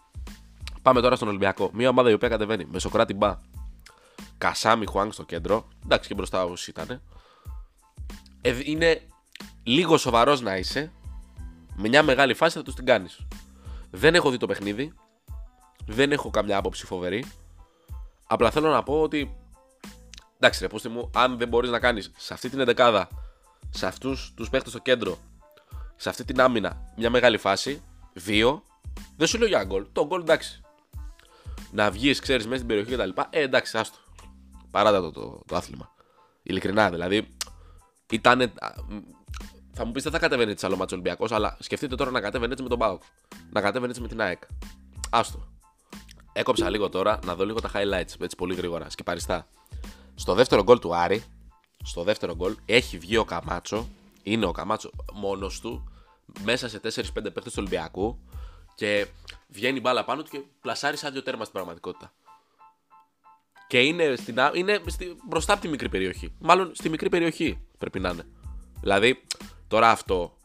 Πάμε 0.82 1.02
τώρα 1.02 1.16
στον 1.16 1.28
Ολυμπιακό. 1.28 1.70
Μια 1.74 1.90
ομάδα 1.90 2.10
η 2.10 2.14
οποία 2.14 2.30
κατεβαίνει 2.30 2.66
με 2.66 2.80
Σοκράτη 2.80 3.14
Μπα. 3.14 3.38
Κασάμι 4.38 4.86
Χουάνγκ 4.86 5.12
στο 5.12 5.24
κέντρο. 5.24 5.68
Εντάξει 5.84 6.08
και 6.08 6.16
μπροστά 6.16 6.44
όσοι 6.44 6.70
ήταν. 6.70 7.02
Ε, 8.42 8.60
είναι 8.64 9.02
λίγο 9.64 9.98
σοβαρός 9.98 10.42
να 10.42 10.58
είσαι. 10.58 10.92
Με 11.76 11.88
μια 11.88 12.04
μεγάλη 12.04 12.34
φάση 12.34 12.58
θα 12.58 12.64
τους 12.64 12.76
την 12.76 12.86
κάνεις. 12.86 13.28
Δεν 13.92 14.16
έχω 14.16 14.30
δει 14.30 14.38
το 14.38 14.48
παιχνίδι. 14.48 14.94
Δεν 15.86 16.12
έχω 16.12 16.30
καμιά 16.30 16.58
άποψη 16.58 16.86
φοβερή. 16.86 17.26
Απλά 18.28 18.52
θέλω 18.52 18.70
να 18.70 18.84
πω 18.84 19.02
ότι. 19.02 19.38
Εντάξει, 20.36 20.62
ρε, 20.62 20.68
πούστε 20.68 20.90
μου, 20.90 21.10
αν 21.16 21.38
δεν 21.38 21.48
μπορείς 21.48 21.70
να 21.70 21.80
κάνεις 21.80 22.12
σε 22.18 22.34
αυτή 22.34 22.50
την 22.50 22.60
εντεκάδα, 22.60 23.08
σε 23.70 23.86
αυτούς 23.86 24.34
τους 24.36 24.50
παίχτες 24.50 24.72
στο 24.72 24.82
κέντρο, 24.82 25.18
σε 25.96 26.10
αυτή 26.10 26.24
την 26.26 26.42
άμυνα, 26.42 26.94
μια 26.98 27.10
μεγάλη 27.10 27.38
φάση, 27.38 27.82
δύο, 28.14 28.64
δεν 29.18 29.28
σου 29.28 29.38
λέω 29.38 29.48
για 29.48 29.64
γκολ. 29.64 29.86
Το 29.92 30.06
γκολ 30.06 30.22
εντάξει. 30.22 30.62
Να 31.72 31.92
βγεις, 31.92 32.20
ξέρεις, 32.20 32.44
μέσα 32.46 32.56
στην 32.56 32.68
περιοχή 32.68 32.96
κτλ. 32.96 33.22
Ε, 33.30 33.42
εντάξει, 33.42 33.78
άστο. 33.78 33.98
Παράτα 34.72 35.02
το, 35.02 35.12
το, 35.12 35.42
το 35.48 35.56
άθλημα. 35.56 35.92
Ειλικρινά, 36.44 36.90
δηλαδή. 36.90 37.28
Ήταν. 38.12 38.54
Θα 39.74 39.86
μου 39.86 39.92
πεις 39.92 40.04
δεν 40.04 40.12
θα 40.12 40.20
κατέβαινε 40.20 40.52
έτσι 40.52 40.66
άλλο 40.66 40.76
μάτσο 40.76 40.96
Ολυμπιακός, 40.96 41.32
αλλά 41.32 41.58
σκεφτείτε 41.60 41.96
τώρα 41.96 42.12
να 42.12 42.22
κατέβαινε 42.22 42.52
έτσι 42.52 42.64
με 42.64 42.70
τον 42.70 42.80
Πάοκ. 42.80 43.02
Να 43.52 43.62
κατέβαινε 43.62 43.90
έτσι 43.90 44.02
με 44.02 44.08
την 44.08 44.22
ΑΕΚ. 44.22 44.42
Άστο. 45.10 45.53
Έκοψα 46.34 46.70
λίγο 46.70 46.90
τώρα 46.90 47.20
να 47.26 47.36
δω 47.36 47.46
λίγο 47.46 47.62
τα 47.62 47.72
highlights 47.74 48.22
έτσι 48.22 48.36
πολύ 48.38 48.56
γρήγορα. 48.56 48.90
Σκυπαριστά. 48.90 49.48
Στο 50.16 50.34
δεύτερο 50.34 50.64
γκολ 50.64 50.80
του 50.80 50.96
Άρη, 50.96 51.24
στο 51.84 52.04
δεύτερο 52.04 52.36
γκολ 52.36 52.56
έχει 52.66 52.98
βγει 52.98 53.18
ο 53.18 53.26
Καμάτσο. 53.26 53.88
Είναι 54.24 54.46
ο 54.46 54.52
Καμάτσο 54.52 54.90
μόνος 55.14 55.60
του 55.60 55.92
μέσα 56.44 56.70
σε 56.70 56.80
4-5 56.84 56.90
παίχτες 57.14 57.44
του 57.44 57.54
Ολυμπιακού 57.58 58.20
και 58.76 59.08
βγαίνει 59.48 59.80
μπάλα 59.80 60.04
πάνω 60.04 60.24
του 60.24 60.30
και 60.30 60.42
πλασάρει 60.62 60.98
σαν 60.98 61.12
δύο 61.12 61.24
τέρμα 61.24 61.42
στην 61.42 61.54
πραγματικότητα. 61.54 62.14
Και 63.68 63.82
είναι, 63.82 64.16
στην, 64.16 64.38
είναι 64.54 64.82
στη, 64.86 65.18
μπροστά 65.28 65.54
από 65.54 65.62
τη 65.62 65.68
μικρή 65.68 65.90
περιοχή. 65.90 66.34
Μάλλον 66.40 66.72
στη 66.76 66.90
μικρή 66.90 67.10
περιοχή 67.10 67.60
πρέπει 67.78 68.00
να 68.00 68.10
είναι. 68.10 68.26
Δηλαδή, 68.82 69.24
τώρα 69.68 69.90
αυτό. 69.90 70.38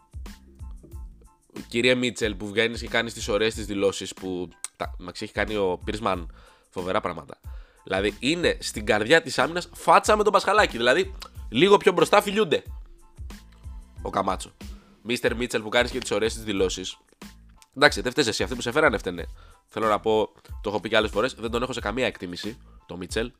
Κύριε 1.69 1.95
Μίτσελ 1.95 2.35
που 2.35 2.49
βγαίνεις 2.49 2.81
και 2.81 2.89
κάνεις 2.89 3.15
τις 3.15 3.29
ωραίες 3.29 3.55
τις 3.55 3.67
δηλώσεις 3.67 4.15
που 4.15 4.49
Μα 4.99 5.13
έχει 5.21 5.33
κάνει 5.33 5.57
ο 5.57 5.81
Πίρσμαν 5.85 6.35
φοβερά 6.71 7.01
πράγματα. 7.01 7.41
Δηλαδή 7.85 8.17
είναι 8.19 8.57
στην 8.61 8.87
καρδιά 8.87 9.23
της 9.23 9.39
άμυνας 9.39 9.69
φάτσα 9.75 10.17
με 10.17 10.23
τον 10.23 10.33
Πασχαλάκη. 10.33 10.77
Δηλαδή 10.77 11.15
λίγο 11.49 11.77
πιο 11.77 11.93
μπροστά 11.93 12.23
φιλιούνται. 12.23 12.63
Ο 14.03 14.11
Καμάτσο. 14.11 14.53
Μίστερ 15.03 15.37
Μίτσελ 15.37 15.63
που 15.63 15.69
κάνεις 15.69 15.91
και 15.91 15.99
τις 15.99 16.11
ωραίες 16.11 16.35
της 16.35 16.43
δηλώσεις. 16.43 16.99
Εντάξει, 17.77 18.01
δεν 18.01 18.11
φταίεις 18.11 18.27
εσύ. 18.27 18.43
Αυτοί 18.43 18.55
που 18.55 18.61
σε 18.61 18.71
φέρανε 18.73 18.99
φταίνε. 18.99 19.27
Θέλω 19.67 19.89
να 19.89 20.01
πω, 20.01 20.33
το 20.61 20.71
έχω 20.71 20.81
πει 20.81 20.89
και 20.89 20.97
άλλες 20.97 21.11
φορές, 21.11 21.35
δεν 21.35 21.51
τον 21.51 21.63
έχω 21.63 21.73
σε 21.73 21.81
καμία 21.81 22.07
εκτίμηση 22.07 22.59
το 22.87 22.97
Μίτσελ. 22.97 23.33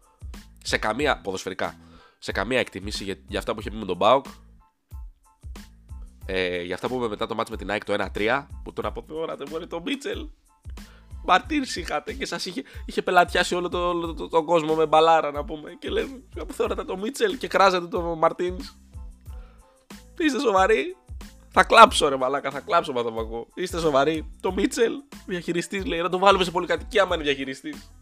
Σε 0.63 0.79
καμία 0.79 1.21
ποδοσφαιρικά. 1.21 1.77
Σε 2.19 2.33
καμία 2.33 2.59
εκτίμηση 2.59 3.05
για, 3.05 3.17
για 3.29 3.39
αυτά 3.39 3.55
που 3.55 3.61
είχε 3.61 3.71
πει 3.71 3.77
με 3.77 3.85
τον 3.85 3.97
Μπάουκ. 3.97 4.27
Ε, 6.27 6.63
για 6.63 6.75
αυτά 6.75 6.89
που 6.89 6.97
είπε 6.97 7.09
μετά 7.09 7.27
το 7.27 7.35
μάτι 7.35 7.51
με 7.51 7.57
την 7.57 7.71
ΑΕΚ 7.71 7.85
το 7.85 8.09
1-3. 8.15 8.47
Που 8.63 8.73
τον 8.73 8.87
αποθεώρατε 8.87 9.45
μόνο 9.51 9.67
το 9.67 9.81
Μίτσελ. 9.81 10.29
Μαρτίν 11.29 11.63
είχατε 11.75 12.13
και 12.13 12.27
σας 12.27 12.47
είχε, 12.47 12.63
είχε 12.85 13.03
πελατιάσει 13.03 13.55
όλο 13.55 13.69
τον 13.69 14.01
το, 14.01 14.15
το, 14.15 14.29
το, 14.29 14.45
κόσμο 14.45 14.75
με 14.75 14.87
μπαλάρα 14.87 15.31
να 15.31 15.45
πούμε. 15.45 15.77
Και 15.79 15.89
λέμε, 15.89 16.23
που 16.47 16.53
θεωρείτε 16.53 16.85
το 16.85 16.97
Μίτσελ 16.97 17.39
και 17.39 17.47
κράζατε 17.47 17.87
το 17.87 18.01
Μαρτίν. 18.01 18.57
Είστε 20.19 20.41
σοβαροί. 20.41 20.97
Θα 21.49 21.65
κλάψω 21.65 22.09
ρε 22.09 22.17
μαλάκα, 22.17 22.51
θα 22.51 22.61
κλάψω 22.61 22.93
με 22.93 23.01
αυτό 23.01 23.47
Είστε 23.55 23.79
σοβαροί. 23.79 24.31
Το 24.41 24.53
Μίτσελ, 24.53 24.93
διαχειριστής 25.27 25.85
λέει, 25.85 26.01
να 26.01 26.09
το 26.09 26.19
βάλουμε 26.19 26.45
σε 26.45 26.51
πολυκατοικία 26.51 27.03
άμα 27.03 27.15
είναι 27.15 27.25
διαχειριστής. 27.25 27.93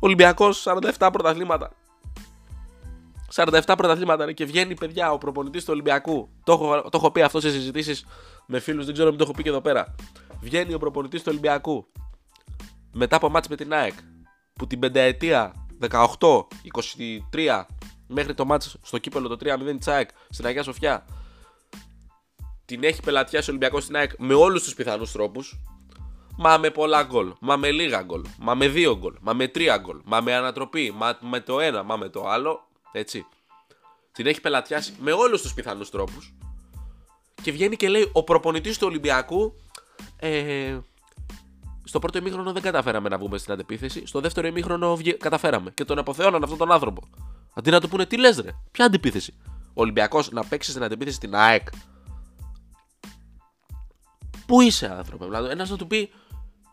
Ολυμπιακός 0.00 0.66
47 0.98 1.08
πρωταθλήματα. 1.12 1.72
47 3.34 3.60
πρωταθλήματα 3.76 4.32
και 4.32 4.44
βγαίνει 4.44 4.74
παιδιά 4.74 5.12
ο 5.12 5.18
προπονητής 5.18 5.64
του 5.64 5.70
Ολυμπιακού. 5.72 6.28
Το 6.44 6.52
έχω, 6.52 6.82
το 6.82 6.90
έχω 6.92 7.10
πει 7.10 7.22
αυτό 7.22 7.40
σε 7.40 7.50
συζητήσεις 7.50 8.06
με 8.46 8.58
φίλους, 8.58 8.84
δεν 8.84 8.94
ξέρω 8.94 9.08
αν 9.08 9.16
το 9.16 9.24
έχω 9.24 9.32
πει 9.32 9.42
και 9.42 9.48
εδώ 9.48 9.60
πέρα 9.60 9.94
βγαίνει 10.40 10.74
ο 10.74 10.78
προπονητής 10.78 11.20
του 11.20 11.26
Ολυμπιακού 11.30 11.86
μετά 12.92 13.16
από 13.16 13.28
μάτς 13.28 13.48
με 13.48 13.56
την 13.56 13.72
ΑΕΚ 13.72 13.94
που 14.52 14.66
την 14.66 14.78
πενταετία 14.78 15.66
18-23 15.90 17.64
μέχρι 18.06 18.34
το 18.34 18.44
μάτς 18.44 18.76
στο 18.82 18.98
κύπελο 18.98 19.28
το 19.28 19.36
3-0 19.40 19.74
της 19.78 19.88
ΑΕΚ 19.88 20.08
στην 20.28 20.46
Αγία 20.46 20.62
Σοφιά 20.62 21.04
την 22.64 22.84
έχει 22.84 23.02
πελατιάσει 23.02 23.50
ο 23.50 23.52
Ολυμπιακός 23.52 23.82
στην 23.82 23.96
ΑΕΚ 23.96 24.10
με 24.18 24.34
όλους 24.34 24.62
τους 24.62 24.74
πιθανούς 24.74 25.12
τρόπους 25.12 25.60
Μα 26.42 26.58
με 26.58 26.70
πολλά 26.70 27.02
γκολ, 27.02 27.32
μα 27.40 27.56
με 27.56 27.70
λίγα 27.70 28.02
γκολ, 28.02 28.24
μα 28.38 28.54
με 28.54 28.68
δύο 28.68 28.96
γκολ, 28.96 29.14
μα 29.20 29.32
με 29.32 29.48
τρία 29.48 29.76
γκολ, 29.76 30.00
μα 30.04 30.20
με 30.20 30.34
ανατροπή, 30.34 30.92
μα 30.96 31.18
με 31.20 31.40
το 31.40 31.60
ένα, 31.60 31.82
μα 31.82 31.96
με 31.96 32.08
το 32.08 32.28
άλλο. 32.28 32.68
Έτσι. 32.92 33.26
Την 34.12 34.26
έχει 34.26 34.40
πελατιάσει 34.40 34.94
με 35.00 35.12
όλους 35.12 35.42
τους 35.42 35.54
πιθανούς 35.54 35.90
τρόπους. 35.90 36.34
Και 37.42 37.52
βγαίνει 37.52 37.76
και 37.76 37.88
λέει 37.88 38.10
ο 38.12 38.24
προπονητής 38.24 38.78
του 38.78 38.86
Ολυμπιακού 38.86 39.54
ε, 40.16 40.78
στο 41.84 41.98
πρώτο 41.98 42.18
ημίχρονο 42.18 42.52
δεν 42.52 42.62
καταφέραμε 42.62 43.08
να 43.08 43.18
βγούμε 43.18 43.38
στην 43.38 43.52
αντεπίθεση. 43.52 44.06
Στο 44.06 44.20
δεύτερο 44.20 44.46
ημίχρονο 44.46 44.98
καταφέραμε. 45.18 45.70
Και 45.70 45.84
τον 45.84 45.98
αποθεώναν 45.98 46.42
αυτόν 46.42 46.58
τον 46.58 46.72
άνθρωπο. 46.72 47.02
Αντί 47.54 47.70
να 47.70 47.80
του 47.80 47.88
πούνε 47.88 48.06
τι 48.06 48.18
λες, 48.18 48.38
ρε, 48.38 48.50
ποια 48.70 48.84
αντεπίθεση; 48.84 49.34
Ο 49.66 49.80
Ολυμπιακός 49.80 50.30
να 50.30 50.44
παίξει 50.44 50.70
στην 50.70 50.82
αντεπίθεση 50.82 51.16
στην 51.16 51.34
ΑΕΚ. 51.34 51.68
Πού 54.46 54.60
είσαι, 54.60 54.86
άνθρωπε; 54.86 55.24
Δηλαδή, 55.24 55.48
ένας 55.50 55.70
να 55.70 55.76
του 55.76 55.86
πει 55.86 56.10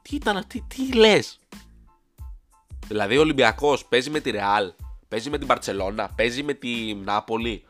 τι 0.02 0.16
ήταν, 0.16 0.44
τι, 0.48 0.62
τι 0.62 0.94
λες; 0.94 1.40
Δηλαδή, 2.88 3.18
ο 3.18 3.22
Ολυμπιακός 3.22 3.86
παίζει 3.86 4.10
με 4.10 4.20
τη 4.20 4.30
Ρεάλ, 4.30 4.74
παίζει 5.08 5.30
με 5.30 5.38
την 5.38 5.48
Παρσελώνα, 5.48 6.10
παίζει 6.16 6.44
με 6.44 6.54
τη 6.54 6.94
Νάπολη. 6.94 7.66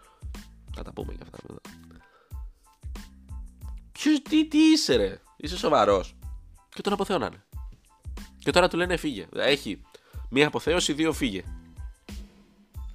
Θα 0.75 0.83
τα 0.83 0.93
πούμε 0.93 1.13
για 1.13 1.23
αυτά 1.23 1.37
μετά. 1.47 1.61
Ποιος, 3.91 4.21
τι, 4.21 4.47
τι 4.47 4.57
είσαι, 4.57 4.95
ρε; 4.95 5.21
Είσαι 5.37 5.57
σοβαρός. 5.57 6.15
Και 6.69 6.81
τον 6.81 6.93
αποθεώνανε. 6.93 7.43
Και 8.39 8.51
τώρα 8.51 8.67
του 8.67 8.77
λένε 8.77 8.97
φύγε. 8.97 9.27
Έχει 9.35 9.81
μία 10.29 10.47
αποθέωση, 10.47 10.93
δύο 10.93 11.13
φύγε. 11.13 11.43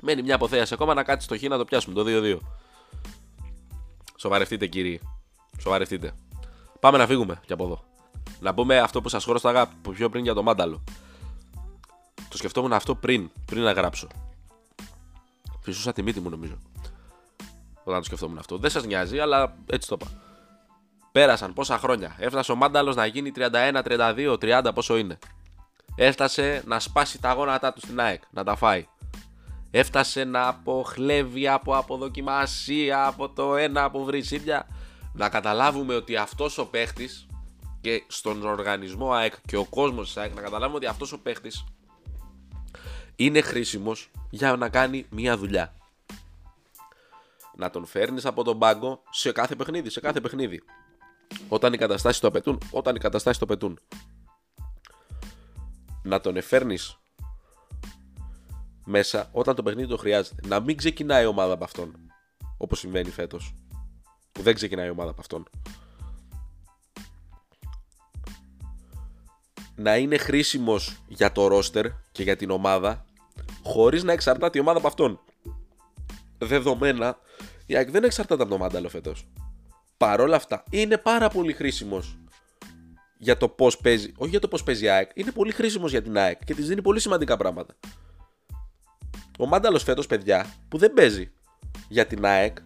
Μένει 0.00 0.22
μια 0.22 0.34
αποθέαση 0.34 0.74
ακόμα 0.74 0.94
να 0.94 1.02
κάτσει 1.02 1.26
στο 1.26 1.38
χ 1.38 1.42
να 1.42 1.58
το 1.58 1.64
πιάσουμε 1.64 1.94
το 1.94 2.04
2-2. 2.06 2.38
Σοβαρευτείτε 4.16 4.66
κύριοι. 4.66 5.00
Σοβαρευτείτε. 5.58 6.14
Πάμε 6.80 6.98
να 6.98 7.06
φύγουμε 7.06 7.40
και 7.46 7.52
από 7.52 7.64
εδώ. 7.64 7.84
Να 8.40 8.54
πούμε 8.54 8.78
αυτό 8.78 9.00
που 9.00 9.08
σας 9.08 9.24
χώροσταγα 9.24 9.66
πιο 9.90 10.08
πριν 10.08 10.24
για 10.24 10.34
το 10.34 10.42
μάνταλο. 10.42 10.84
Το 12.28 12.36
σκεφτόμουν 12.36 12.72
αυτό 12.72 12.94
πριν, 12.94 13.30
πριν 13.44 13.62
να 13.62 13.72
γράψω. 13.72 14.08
Φυσούσα 15.60 15.92
τη 15.92 16.02
μύτη 16.02 16.20
μου 16.20 16.30
νομίζω. 16.30 16.58
Όταν 17.84 17.98
το 17.98 18.04
σκεφτόμουν 18.04 18.38
αυτό. 18.38 18.58
Δεν 18.58 18.70
σας 18.70 18.84
νοιάζει, 18.84 19.18
αλλά 19.18 19.56
έτσι 19.66 19.88
το 19.88 19.96
είπα. 20.00 20.31
Πέρασαν 21.12 21.52
πόσα 21.52 21.78
χρόνια. 21.78 22.16
Έφτασε 22.18 22.52
ο 22.52 22.54
Μάνταλος 22.54 22.96
να 22.96 23.06
γίνει 23.06 23.32
31, 23.36 23.82
32, 23.82 24.36
30, 24.38 24.70
πόσο 24.74 24.96
είναι. 24.96 25.18
Έφτασε 25.94 26.62
να 26.66 26.80
σπάσει 26.80 27.20
τα 27.20 27.32
γόνατά 27.32 27.72
του 27.72 27.80
στην 27.80 28.00
ΑΕΚ, 28.00 28.22
να 28.30 28.44
τα 28.44 28.56
φάει. 28.56 28.86
Έφτασε 29.70 30.24
να 30.24 30.48
αποχλεύει 30.48 31.48
από 31.48 31.76
αποδοκιμασία, 31.76 33.06
από 33.06 33.28
το 33.28 33.56
ένα, 33.56 33.84
από 33.84 34.04
βρυσίδια. 34.04 34.66
Να 35.12 35.28
καταλάβουμε 35.28 35.94
ότι 35.94 36.16
αυτός 36.16 36.58
ο 36.58 36.66
παίχτης 36.66 37.26
και 37.80 38.04
στον 38.06 38.46
οργανισμό 38.46 39.12
ΑΕΚ 39.12 39.34
και 39.46 39.56
ο 39.56 39.64
κόσμος 39.64 40.06
της 40.06 40.16
ΑΕΚ 40.16 40.34
να 40.34 40.40
καταλάβουμε 40.40 40.76
ότι 40.76 40.86
αυτός 40.86 41.12
ο 41.12 41.18
παίχτης 41.18 41.64
είναι 43.16 43.40
χρήσιμος 43.40 44.10
για 44.30 44.56
να 44.56 44.68
κάνει 44.68 45.06
μία 45.10 45.36
δουλειά. 45.36 45.74
Να 47.56 47.70
τον 47.70 47.86
φέρνεις 47.86 48.26
από 48.26 48.44
τον 48.44 48.58
πάγκο 48.58 49.02
σε 49.10 49.32
κάθε 49.32 49.54
παιχνίδι, 49.54 49.90
σε 49.90 50.00
κάθε 50.00 50.20
παιχνίδι. 50.20 50.62
Όταν 51.52 51.72
οι 51.72 51.76
καταστάσεις 51.76 52.20
το 52.20 52.26
απαιτούν, 52.26 52.58
όταν 52.70 52.96
οι 52.96 52.98
καταστάσεις 52.98 53.38
το 53.38 53.44
απαιτούν. 53.44 53.78
Να 56.02 56.20
τον 56.20 56.36
εφέρνεις 56.36 56.98
μέσα 58.84 59.28
όταν 59.32 59.54
το 59.54 59.62
παιχνίδι 59.62 59.88
το 59.88 59.96
χρειάζεται. 59.96 60.48
Να 60.48 60.60
μην 60.60 60.76
ξεκινάει 60.76 61.22
η 61.22 61.26
ομάδα 61.26 61.52
από 61.52 61.64
αυτόν. 61.64 61.96
Όπως 62.56 62.78
συμβαίνει 62.78 63.10
φέτος. 63.10 63.54
Που 64.32 64.42
δεν 64.42 64.54
ξεκινάει 64.54 64.86
η 64.86 64.90
ομάδα 64.90 65.10
από 65.10 65.20
αυτόν. 65.20 65.48
Να 69.74 69.96
είναι 69.96 70.16
χρήσιμος 70.16 70.96
για 71.08 71.32
το 71.32 71.46
ρόστερ 71.46 71.86
και 72.12 72.22
για 72.22 72.36
την 72.36 72.50
ομάδα 72.50 73.04
χωρίς 73.62 74.02
να 74.02 74.12
εξαρτάται 74.12 74.58
η 74.58 74.60
ομάδα 74.60 74.78
από 74.78 74.86
αυτόν. 74.86 75.20
Δεδομένα, 76.38 77.18
η 77.66 77.76
ΑΕΚ 77.76 77.90
δεν 77.90 78.04
εξαρτάται 78.04 78.42
από 78.42 78.50
τον 78.50 78.60
Μάνταλο 78.60 78.88
φέτος. 78.88 79.26
Παρ' 80.02 80.20
όλα 80.20 80.36
αυτά, 80.36 80.62
είναι 80.70 80.98
πάρα 80.98 81.28
πολύ 81.28 81.52
χρήσιμος 81.52 82.18
για 83.18 83.36
το 83.36 83.48
πώς 83.48 83.76
παίζει. 83.76 84.12
Όχι 84.16 84.30
για 84.30 84.40
το 84.40 84.48
πώς 84.48 84.62
παίζει 84.62 84.84
η 84.84 84.88
ΑΕΚ, 84.88 85.10
είναι 85.14 85.30
πολύ 85.30 85.52
χρήσιμος 85.52 85.90
για 85.90 86.02
την 86.02 86.18
ΑΕΚ 86.18 86.44
και 86.44 86.54
της 86.54 86.66
δίνει 86.66 86.82
πολύ 86.82 87.00
σημαντικά 87.00 87.36
πράγματα. 87.36 87.74
Ο 89.38 89.46
Μάνταλος 89.46 89.82
φέτος, 89.82 90.06
παιδιά, 90.06 90.54
που 90.68 90.78
δεν 90.78 90.92
παίζει 90.92 91.32
για 91.88 92.06
την 92.06 92.24
ΑΕΚ, 92.24 92.56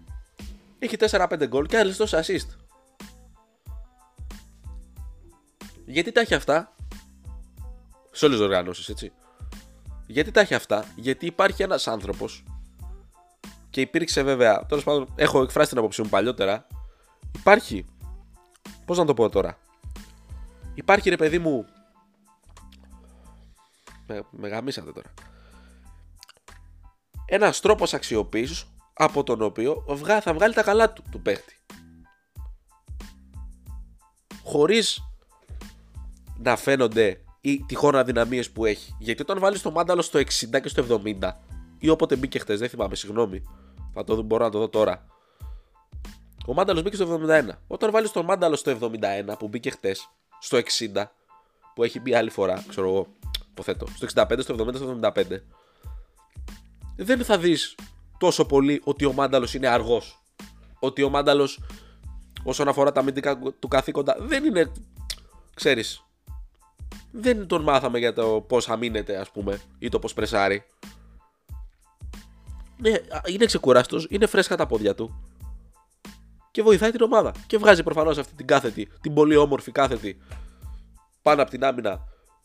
έχει 0.78 0.96
4-5 0.96 1.46
γκολ 1.46 1.66
και 1.66 1.78
άλλες 1.78 1.96
τόσε 1.96 2.24
assist. 2.24 2.56
Γιατί 5.86 6.12
τα 6.12 6.20
έχει 6.20 6.34
αυτά, 6.34 6.74
σε 8.10 8.24
όλες 8.24 8.38
τις 8.38 8.46
οργανώσεις, 8.46 8.88
έτσι. 8.88 9.12
Γιατί 10.06 10.30
τα 10.30 10.40
έχει 10.40 10.54
αυτά, 10.54 10.84
Γιατί 10.96 11.26
υπάρχει 11.26 11.62
ένας 11.62 11.88
άνθρωπος 11.88 12.44
και 13.70 13.80
υπήρξε 13.80 14.22
βέβαια. 14.22 14.66
Τέλος 14.66 14.84
πάντων, 14.84 15.12
έχω 15.16 15.42
εκφράσει 15.42 15.68
την 15.68 15.78
άποψή 15.78 16.02
μου 16.02 16.08
παλιότερα. 16.08 16.66
Υπάρχει. 17.38 17.86
Πώς 18.84 18.98
να 18.98 19.04
το 19.04 19.14
πω 19.14 19.28
τώρα. 19.28 19.58
Υπάρχει 20.74 21.10
ρε 21.10 21.16
παιδί 21.16 21.38
μου. 21.38 21.66
Με, 24.06 24.22
με 24.30 24.48
γαμίσατε 24.48 24.92
τώρα 24.92 25.12
ένας 27.26 27.60
τρόπος 27.60 27.94
αξιοποίησης 27.94 28.66
από 28.92 29.22
τον 29.22 29.42
οποίο 29.42 29.84
θα 30.22 30.34
βγάλει 30.34 30.54
τα 30.54 30.62
καλά 30.62 30.92
του 30.92 31.02
του 31.10 31.20
παίχτη. 31.20 31.56
Χωρίς 34.44 35.00
να 36.38 36.56
φαίνονται 36.56 37.20
οι 37.40 37.64
τυχόν 37.64 37.96
αδυναμίες 37.96 38.50
που 38.50 38.64
έχει. 38.64 38.96
Γιατί 38.98 39.22
όταν 39.22 39.38
βάλεις 39.38 39.62
το 39.62 39.70
μάνταλο 39.70 40.02
στο 40.02 40.18
60 40.18 40.24
και 40.62 40.68
στο 40.68 41.00
70 41.04 41.32
ή 41.78 41.88
όποτε 41.88 42.16
μπήκε 42.16 42.38
χτες, 42.38 42.58
δεν 42.58 42.68
θυμάμαι, 42.68 42.94
συγγνώμη, 42.94 43.42
θα 43.92 44.04
το 44.04 44.14
δω, 44.14 44.22
μπορώ 44.22 44.44
να 44.44 44.50
το 44.50 44.58
δω 44.58 44.68
τώρα. 44.68 45.06
Ο 46.46 46.54
μάνταλος 46.54 46.82
μπήκε 46.82 46.96
στο 46.96 47.20
71. 47.28 47.48
Όταν 47.66 47.90
βάλεις 47.90 48.10
τον 48.10 48.24
μάνταλο 48.24 48.56
στο 48.56 48.78
71 48.80 49.38
που 49.38 49.48
μπήκε 49.48 49.70
χτες, 49.70 50.08
στο 50.40 50.56
60 50.56 51.10
που 51.74 51.82
έχει 51.82 52.00
μπει 52.00 52.14
άλλη 52.14 52.30
φορά, 52.30 52.64
ξέρω 52.68 52.88
εγώ, 52.88 53.06
υποθέτω, 53.50 53.86
στο 53.86 54.24
65, 54.28 54.40
στο 54.40 54.54
70, 54.54 54.74
στο 54.74 54.98
75, 55.02 55.42
δεν 56.96 57.24
θα 57.24 57.38
δεις 57.38 57.74
τόσο 58.18 58.46
πολύ 58.46 58.80
ότι 58.84 59.04
ο 59.04 59.12
Μάνταλος 59.12 59.54
είναι 59.54 59.68
αργός. 59.68 60.22
Ότι 60.78 61.02
ο 61.02 61.08
Μάνταλος 61.08 61.60
όσον 62.42 62.68
αφορά 62.68 62.92
τα 62.92 63.00
αμυντικά 63.00 63.38
του 63.38 63.68
καθήκοντα 63.68 64.16
δεν 64.20 64.44
είναι, 64.44 64.72
ξέρεις, 65.54 66.04
δεν 67.10 67.46
τον 67.46 67.62
μάθαμε 67.62 67.98
για 67.98 68.12
το 68.12 68.44
πώς 68.48 68.68
αμήνεται 68.68 69.16
ας 69.16 69.30
πούμε 69.30 69.60
ή 69.78 69.88
το 69.88 69.98
πώς 69.98 70.14
πρεσάρει. 70.14 70.64
Ναι, 72.76 72.92
είναι 73.26 73.44
ξεκουράστος, 73.44 74.06
είναι 74.10 74.26
φρέσκα 74.26 74.56
τα 74.56 74.66
πόδια 74.66 74.94
του 74.94 75.25
και 76.56 76.62
βοηθάει 76.62 76.90
την 76.90 77.02
ομάδα. 77.02 77.32
Και 77.46 77.58
βγάζει 77.58 77.82
προφανώς 77.82 78.18
αυτή 78.18 78.34
την 78.34 78.46
κάθετη, 78.46 78.88
την 79.00 79.14
πολύ 79.14 79.36
όμορφη 79.36 79.72
κάθετη 79.72 80.18
πάνω 81.22 81.42
από 81.42 81.50
την 81.50 81.64
άμυνα 81.64 82.00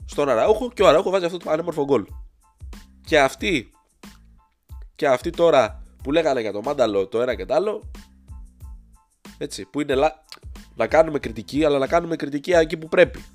στον 0.05 0.29
Αραούχο 0.29 0.71
και 0.71 0.83
ο 0.83 0.87
Αραούχο 0.87 1.09
βάζει 1.09 1.25
αυτό 1.25 1.37
το 1.37 1.49
ανέμορφο 1.49 1.83
γκολ. 1.83 2.05
Και 3.05 3.19
αυτή 3.19 3.71
και 4.95 5.07
αυτοί 5.07 5.29
τώρα 5.29 5.83
που 6.03 6.11
λέγανε 6.11 6.41
για 6.41 6.51
το 6.51 6.61
μάνταλο 6.61 7.07
το 7.07 7.21
ένα 7.21 7.35
και 7.35 7.45
το 7.45 7.53
άλλο, 7.53 7.91
έτσι, 9.37 9.65
που 9.65 9.81
είναι 9.81 9.95
να 10.75 10.87
κάνουμε 10.87 11.19
κριτική, 11.19 11.65
αλλά 11.65 11.77
να 11.77 11.87
κάνουμε 11.87 12.15
κριτική 12.15 12.51
εκεί 12.51 12.77
που 12.77 12.87
πρέπει. 12.87 13.25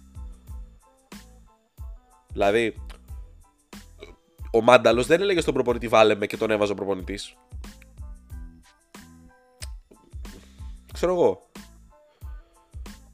Δηλαδή, 2.33 2.75
ο 4.53 4.61
Μάνταλος 4.61 5.07
δεν 5.07 5.21
έλεγε 5.21 5.41
στον 5.41 5.55
προπονητή 5.55 5.89
βάλε 5.89 6.15
με 6.15 6.27
και 6.27 6.37
τον 6.37 6.51
έβαζε 6.51 6.73
ο 6.73 6.75
προπονητής. 6.75 7.37
Ξέρω 10.96 11.12
εγώ. 11.12 11.40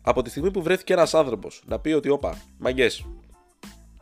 Από 0.02 0.22
τη 0.22 0.30
στιγμή 0.30 0.50
που 0.50 0.62
βρέθηκε 0.62 0.92
ένας 0.92 1.14
άνθρωπος 1.14 1.62
να 1.66 1.78
πει 1.78 1.92
ότι, 1.92 2.08
όπα, 2.08 2.42
μαγκές. 2.58 3.06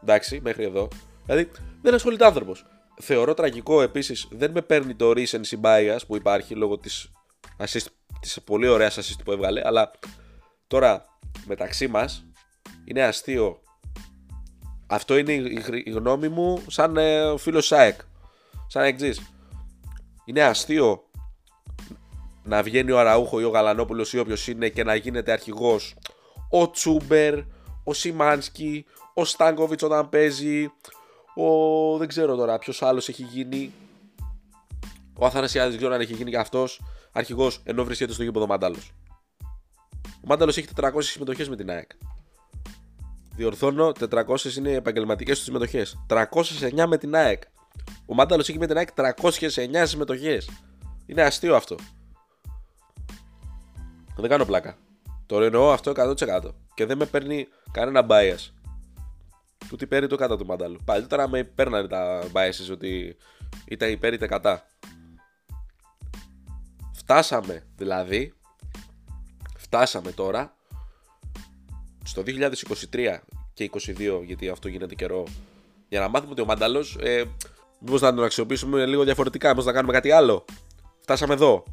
Εντάξει, 0.02 0.40
μέχρι 0.42 0.64
εδώ. 0.64 0.88
Δηλαδή, 1.26 1.50
δεν 1.82 1.94
ασχολείται 1.94 2.24
άνθρωπος 2.24 2.64
θεωρώ 3.00 3.34
τραγικό 3.34 3.82
επίσης, 3.82 4.28
δεν 4.30 4.50
με 4.50 4.62
παίρνει 4.62 4.94
το 4.94 5.10
recency 5.10 5.60
bias 5.62 5.98
που 6.06 6.16
υπάρχει 6.16 6.54
λόγω 6.54 6.78
της 6.78 7.10
της 8.20 8.42
πολύ 8.44 8.68
ωραίας 8.68 8.98
assist 8.98 9.24
που 9.24 9.32
έβγαλε, 9.32 9.62
αλλά 9.64 9.90
τώρα 10.66 11.04
μεταξύ 11.46 11.88
μας 11.88 12.24
είναι 12.84 13.02
αστείο. 13.02 13.62
Αυτό 14.86 15.16
είναι 15.16 15.32
η 15.84 15.90
γνώμη 15.90 16.28
μου 16.28 16.62
σαν 16.66 16.96
ε, 16.96 17.38
φίλος 17.38 17.66
ΣΑΕΚ. 17.66 18.00
Σαν 18.66 18.84
εξή. 18.84 19.14
Είναι 20.24 20.42
αστείο 20.42 21.09
να 22.42 22.62
βγαίνει 22.62 22.90
ο 22.90 22.98
Αραούχο 22.98 23.40
ή 23.40 23.44
ο 23.44 23.48
Γαλανόπουλος 23.48 24.12
ή 24.12 24.18
όποιος 24.18 24.48
είναι 24.48 24.68
και 24.68 24.84
να 24.84 24.94
γίνεται 24.94 25.32
αρχηγός 25.32 25.94
ο 26.50 26.70
Τσούμπερ, 26.70 27.38
ο 27.84 27.92
Σιμάνσκι, 27.92 28.84
ο 29.14 29.24
Στάνκοβιτς 29.24 29.82
όταν 29.82 30.08
παίζει, 30.08 30.72
ο, 31.34 31.96
δεν 31.96 32.08
ξέρω 32.08 32.36
τώρα 32.36 32.58
ποιος 32.58 32.82
άλλος 32.82 33.08
έχει 33.08 33.22
γίνει. 33.22 33.72
Ο 35.18 35.26
Αθανασιάδης 35.26 35.70
δεν 35.70 35.78
ξέρω 35.78 35.94
αν 35.94 36.00
έχει 36.00 36.14
γίνει 36.14 36.30
και 36.30 36.38
αυτός 36.38 36.80
αρχηγός 37.12 37.60
ενώ 37.64 37.84
βρίσκεται 37.84 38.12
στο 38.12 38.22
γήπεδο 38.22 38.46
Μάνταλος. 38.46 38.92
Ο 40.00 40.26
Μάνταλος 40.26 40.56
έχει 40.56 40.68
400 40.80 40.90
συμμετοχές 40.98 41.48
με 41.48 41.56
την 41.56 41.70
ΑΕΚ. 41.70 41.90
Διορθώνω, 43.34 43.92
400 43.92 44.56
είναι 44.56 44.70
επαγγελματικές 44.70 45.38
του 45.38 45.44
συμμετοχές. 45.44 46.04
309 46.06 46.86
με 46.86 46.98
την 46.98 47.14
ΑΕΚ. 47.14 47.42
Ο 48.06 48.14
Μάνταλος 48.14 48.48
έχει 48.48 48.58
με 48.58 48.66
την 48.66 48.76
ΑΕΚ 48.76 48.88
309 48.94 49.86
συμμετοχές. 49.86 50.50
Είναι 51.06 51.22
αστείο 51.22 51.56
αυτό. 51.56 51.76
Δεν 54.20 54.30
κάνω 54.30 54.44
πλάκα. 54.44 54.76
Το 55.26 55.42
εννοώ 55.42 55.72
αυτό 55.72 55.92
100% 55.96 56.40
και 56.74 56.86
δεν 56.86 56.96
με 56.96 57.06
παίρνει 57.06 57.48
κανένα 57.72 58.06
bias 58.10 58.50
του 59.68 59.76
τι 59.76 59.86
παίρνει 59.86 60.08
το 60.08 60.16
κατά 60.16 60.36
του 60.36 60.46
Μαντάλου. 60.46 60.78
Παλιότερα 60.84 61.28
με 61.28 61.44
παίρνανε 61.44 61.88
τα 61.88 62.22
biases 62.32 62.72
ότι 62.72 63.16
είτε 63.64 63.90
υπέρ 63.90 64.12
είτε 64.12 64.26
κατά. 64.26 64.66
Φτάσαμε 66.92 67.66
δηλαδή, 67.76 68.34
φτάσαμε 69.56 70.12
τώρα 70.12 70.54
στο 72.04 72.22
2023 72.26 73.18
και 73.54 73.70
2022 73.72 74.22
γιατί 74.24 74.48
αυτό 74.48 74.68
γίνεται 74.68 74.94
καιρό 74.94 75.24
για 75.88 76.00
να 76.00 76.08
μάθουμε 76.08 76.32
ότι 76.32 76.40
ο 76.40 76.44
Μαντάλος 76.44 76.96
ε, 77.00 77.24
μήπως 77.78 78.00
να 78.00 78.14
τον 78.14 78.24
αξιοποιήσουμε 78.24 78.86
λίγο 78.86 79.04
διαφορετικά, 79.04 79.48
μήπως 79.48 79.64
να 79.64 79.72
κάνουμε 79.72 79.92
κάτι 79.92 80.10
άλλο. 80.10 80.44
Φτάσαμε 81.00 81.34
εδώ. 81.34 81.64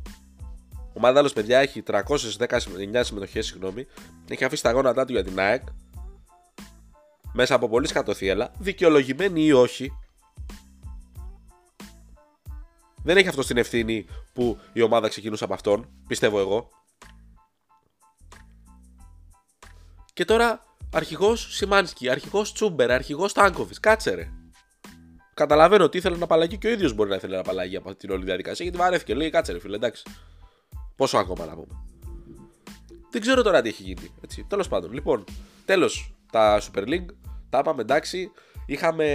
Ο 0.97 0.99
Μάνταλος, 0.99 1.33
παιδιά, 1.33 1.60
έχει 1.60 1.81
319 1.81 3.03
συμμετοχές, 3.03 3.45
συγγνώμη. 3.45 3.88
Έχει 4.29 4.43
αφήσει 4.43 4.63
τα 4.63 4.71
γόνατά 4.71 5.05
του 5.05 5.12
για 5.12 5.23
την 5.23 5.39
ΑΕΚ 5.39 5.63
μέσα 7.33 7.55
από 7.55 7.69
πολύ 7.69 7.88
σκατοθύελα, 7.88 8.51
δικαιολογημένη 8.60 9.45
ή 9.45 9.51
όχι, 9.51 9.91
δεν 13.03 13.17
έχει 13.17 13.27
αυτό 13.27 13.43
την 13.43 13.57
ευθύνη 13.57 14.05
που 14.33 14.60
η 14.73 14.81
ομάδα 14.81 15.07
ξεκινούσε 15.07 15.43
από 15.43 15.53
αυτόν, 15.53 15.89
πιστεύω 16.07 16.39
εγώ. 16.39 16.69
Και 20.13 20.25
τώρα 20.25 20.63
αρχηγός 20.93 21.55
Σιμάνσκι, 21.55 22.10
αρχηγός 22.10 22.53
Τσούμπερ, 22.53 22.91
αρχηγός 22.91 23.33
Τάνκοβιτ. 23.33 23.75
Κάτσε 23.79 24.13
ρε. 24.13 24.31
Καταλαβαίνω 25.33 25.83
ότι 25.83 25.97
ήθελε 25.97 26.17
να 26.17 26.23
απαλλαγεί 26.23 26.57
και 26.57 26.67
ο 26.67 26.71
ίδιος 26.71 26.93
μπορεί 26.93 27.10
να 27.10 27.15
ήθελε 27.15 27.36
να 27.36 27.41
απαλλαγεί 27.41 27.75
από 27.75 27.95
την 27.95 28.12
όλη 28.12 28.23
διαδικασία 28.23 28.65
γιατί 28.65 28.79
βαρέθηκε. 28.81 29.15
Λέει 29.15 29.29
κάτσε 29.29 29.51
ρε 29.51 29.60
φίλε, 29.60 29.75
εντάξει. 29.75 30.03
Πόσο 30.97 31.17
ακόμα 31.17 31.45
να 31.45 31.53
πούμε. 31.53 31.83
Δεν 33.12 33.21
ξέρω 33.21 33.41
τώρα 33.41 33.62
τι 33.62 33.69
έχει 33.69 33.83
γίνει. 33.83 34.12
Τέλος 34.47 34.67
πάντων, 34.67 34.93
λοιπόν, 34.93 35.23
τέλος 35.65 36.15
τα 36.31 36.62
Super 36.62 36.88
League 36.88 37.05
Τα 37.49 37.60
είπαμε 37.60 37.81
εντάξει. 37.81 38.31
Είχαμε, 38.65 39.05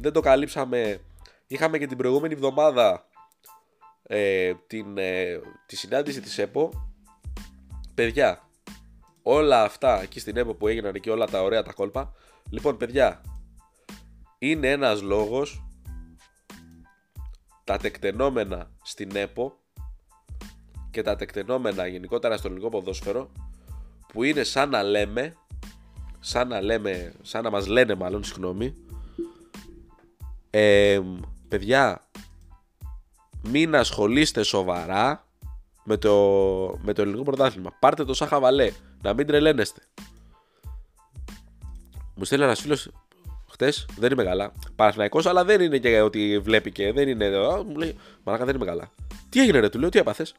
δεν 0.00 0.12
το 0.12 0.20
καλύψαμε. 0.20 1.00
Είχαμε 1.46 1.78
και 1.78 1.86
την 1.86 1.96
προηγούμενη 1.96 2.34
εβδομάδα 2.34 3.06
ε, 4.02 4.52
την, 4.66 4.98
ε, 4.98 5.40
τη 5.66 5.76
συνάντηση 5.76 6.20
της 6.20 6.38
ΕΠΟ. 6.38 6.92
Παιδιά, 7.94 8.48
όλα 9.22 9.62
αυτά 9.62 10.02
εκεί 10.02 10.20
στην 10.20 10.36
ΕΠΟ 10.36 10.54
που 10.54 10.68
έγιναν 10.68 10.92
και 10.92 11.10
όλα 11.10 11.26
τα 11.26 11.42
ωραία 11.42 11.62
τα 11.62 11.72
κόλπα. 11.72 12.12
Λοιπόν, 12.50 12.76
παιδιά, 12.76 13.20
είναι 14.38 14.70
ένας 14.70 15.02
λόγος 15.02 15.64
τα 17.64 17.76
τεκτενόμενα 17.76 18.70
στην 18.82 19.16
ΕΠΟ 19.16 19.61
και 20.92 21.02
τα 21.02 21.16
τεκτενόμενα 21.16 21.86
γενικότερα 21.86 22.36
στο 22.36 22.48
ελληνικό 22.48 22.68
ποδόσφαιρο 22.68 23.30
που 24.12 24.22
είναι 24.22 24.42
σαν 24.42 24.70
να 24.70 24.82
λέμε 24.82 25.36
σαν 26.20 26.48
να 26.48 26.60
λέμε, 26.60 27.12
σαν 27.22 27.42
να 27.42 27.50
μας 27.50 27.66
λένε 27.66 27.94
μάλλον, 27.94 28.24
συγγνώμη 28.24 28.74
ε, 30.50 31.00
παιδιά 31.48 32.02
μην 33.42 33.76
ασχολείστε 33.76 34.42
σοβαρά 34.42 35.26
με 35.84 35.96
το, 35.96 36.12
με 36.82 36.92
το 36.92 37.02
ελληνικό 37.02 37.22
πρωτάθλημα. 37.22 37.76
Πάρτε 37.78 38.04
το 38.04 38.14
σαν 38.14 38.28
χαβαλέ, 38.28 38.72
να 39.02 39.14
μην 39.14 39.26
τρελαίνεστε. 39.26 39.80
Μου 42.14 42.24
στέλνει 42.24 42.44
ένας 42.44 42.60
φίλος 42.60 42.90
χτες, 43.50 43.86
δεν 43.98 44.12
είμαι 44.12 44.24
καλά. 44.24 44.52
Παραθυναϊκό, 44.76 45.20
αλλά 45.24 45.44
δεν 45.44 45.60
είναι 45.60 45.78
και 45.78 46.00
ότι 46.00 46.38
βλέπει 46.38 46.72
και 46.72 46.92
δεν 46.92 47.08
είναι. 47.08 47.30
Μου 47.66 47.76
λέει, 47.76 47.96
Μαλάκα 48.24 48.44
δεν 48.44 48.54
είμαι 48.54 48.64
καλά. 48.64 48.90
Τι 49.28 49.40
έγινε, 49.40 49.58
ρε, 49.58 49.68
του 49.68 49.78
λέω, 49.78 49.88
τι 49.88 49.98
έπαθες; 49.98 50.34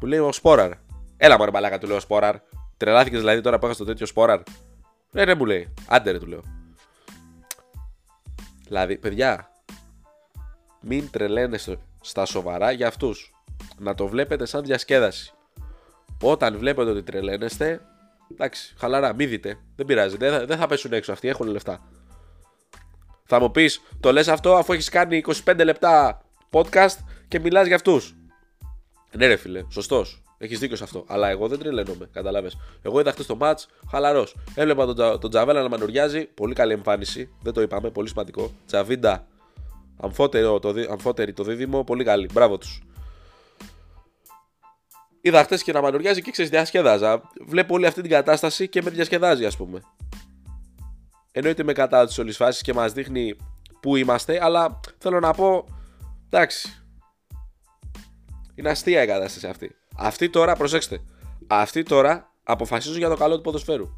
Μου 0.00 0.08
λέει 0.08 0.18
ο 0.18 0.32
Σπόραρ. 0.32 0.70
Έλα, 1.16 1.38
μωρέ, 1.38 1.50
μαλάκα, 1.50 1.78
του 1.78 1.86
λέω 1.86 2.00
Σπόραρ. 2.00 2.36
Τρελάθηκες 2.76 3.18
δηλαδή 3.18 3.40
τώρα 3.40 3.58
που 3.58 3.64
είχα 3.64 3.74
στο 3.74 3.84
τέτοιο 3.84 4.06
Σπόραρ. 4.06 4.40
Ναι, 5.10 5.24
ναι, 5.24 5.34
μου 5.34 5.44
λέει. 5.44 5.74
Άντε, 5.88 6.10
ρε, 6.10 6.18
του 6.18 6.26
λέω. 6.26 6.42
Δηλαδή, 8.64 8.96
παιδιά, 8.96 9.50
μην 10.80 11.10
τρελαίνεστε 11.10 11.78
στα 12.00 12.24
σοβαρά 12.24 12.70
για 12.70 12.86
αυτούς. 12.86 13.34
Να 13.78 13.94
το 13.94 14.06
βλέπετε 14.06 14.46
σαν 14.46 14.62
διασκέδαση. 14.62 15.32
Όταν 16.22 16.58
βλέπετε 16.58 16.90
ότι 16.90 17.02
τρελαίνεστε, 17.02 17.80
εντάξει, 18.32 18.74
χαλαρά, 18.78 19.14
μην 19.14 19.28
δείτε. 19.28 19.58
Δεν 19.76 19.86
πειράζει, 19.86 20.16
δεν 20.16 20.32
θα, 20.32 20.46
δεν 20.46 20.58
θα 20.58 20.66
πέσουν 20.66 20.92
έξω 20.92 21.12
αυτοί, 21.12 21.28
έχουν 21.28 21.46
λεφτά. 21.46 21.80
Θα 23.24 23.40
μου 23.40 23.50
πεις, 23.50 23.82
το 24.00 24.12
λες 24.12 24.28
αυτό 24.28 24.54
αφού 24.54 24.72
έχεις 24.72 24.88
κάνει 24.88 25.24
25 25.44 25.60
λεπτά 25.64 26.22
podcast 26.50 26.96
και 27.28 27.40
μιλάς 27.40 27.66
για 27.66 27.76
αυτούς. 27.76 28.15
Ναι, 29.12 29.26
ρε 29.26 29.36
φίλε, 29.36 29.64
σωστός. 29.68 30.22
Έχεις 30.38 30.58
δίκιο 30.58 30.76
σε 30.76 30.84
αυτό. 30.84 31.04
Αλλά 31.08 31.28
εγώ 31.28 31.48
δεν 31.48 31.58
τρελαίνομαι, 31.58 32.08
καταλάβες. 32.12 32.56
Εγώ 32.82 33.00
είδα 33.00 33.12
χτε 33.12 33.22
το 33.22 33.38
match, 33.40 33.64
χαλαρός. 33.90 34.36
Έβλεπα 34.54 34.94
τον, 34.94 35.20
τον 35.20 35.30
Τζαβέλα 35.30 35.62
να 35.62 35.68
μανουριάζει. 35.68 36.24
Πολύ 36.26 36.54
καλή 36.54 36.72
εμφάνιση. 36.72 37.30
Δεν 37.42 37.52
το 37.52 37.60
είπαμε, 37.60 37.90
πολύ 37.90 38.08
σημαντικό. 38.08 38.52
Τζαβίντα, 38.66 39.26
αμφότερη 40.00 40.44
το, 40.60 40.74
αμφότερη 40.90 41.32
το 41.32 41.42
δίδυμο, 41.42 41.84
πολύ 41.84 42.04
καλή. 42.04 42.28
Μπράβο 42.32 42.58
τους. 42.58 42.82
Είδα 45.20 45.42
χτε 45.42 45.56
και 45.56 45.72
να 45.72 45.80
μανουριάζει 45.80 46.22
και 46.22 46.30
ξέρεις, 46.30 46.50
διασκεδάζα. 46.50 47.22
Βλέπω 47.46 47.74
όλη 47.74 47.86
αυτή 47.86 48.00
την 48.00 48.10
κατάσταση 48.10 48.68
και 48.68 48.82
με 48.82 48.90
διασκεδάζει, 48.90 49.44
ας 49.44 49.56
πούμε. 49.56 49.80
Εννοείται 51.32 51.62
με 51.62 51.72
κατά 51.72 52.06
τις 52.06 52.18
όλες 52.18 52.36
φάσεις 52.36 52.62
και 52.62 52.74
μας 52.74 52.92
δείχνει 52.92 53.36
πού 53.80 53.96
είμαστε, 53.96 54.38
αλλά 54.44 54.80
θέλω 54.98 55.20
να 55.20 55.32
πω. 55.32 55.66
Εντάξει. 56.30 56.85
Είναι 58.56 58.70
αστεία 58.70 59.02
η 59.02 59.06
κατάσταση 59.06 59.46
αυτή. 59.46 59.76
Αυτοί 59.96 60.30
τώρα, 60.30 60.56
προσέξτε, 60.56 61.00
αυτοί 61.46 61.82
τώρα 61.82 62.32
αποφασίζουν 62.42 62.98
για 62.98 63.08
το 63.08 63.16
καλό 63.16 63.36
του 63.36 63.42
ποδοσφαίρου. 63.42 63.88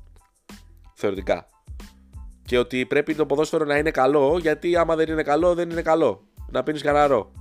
Θεωρητικά. 0.95 1.47
Και 2.45 2.59
ότι 2.59 2.87
πρέπει 2.87 3.15
το 3.15 3.27
ποδόσφαιρο 3.27 3.65
να 3.65 3.77
είναι 3.77 3.91
καλό, 3.91 4.39
γιατί 4.41 4.77
άμα 4.77 4.97
δεν 4.97 5.09
είναι 5.09 5.23
καλό, 5.23 5.55
δεν 5.55 5.71
είναι 5.71 5.83
καλό. 5.83 6.27
Να 6.51 6.63
πίνεις 6.63 6.83
καναρό. 6.83 7.33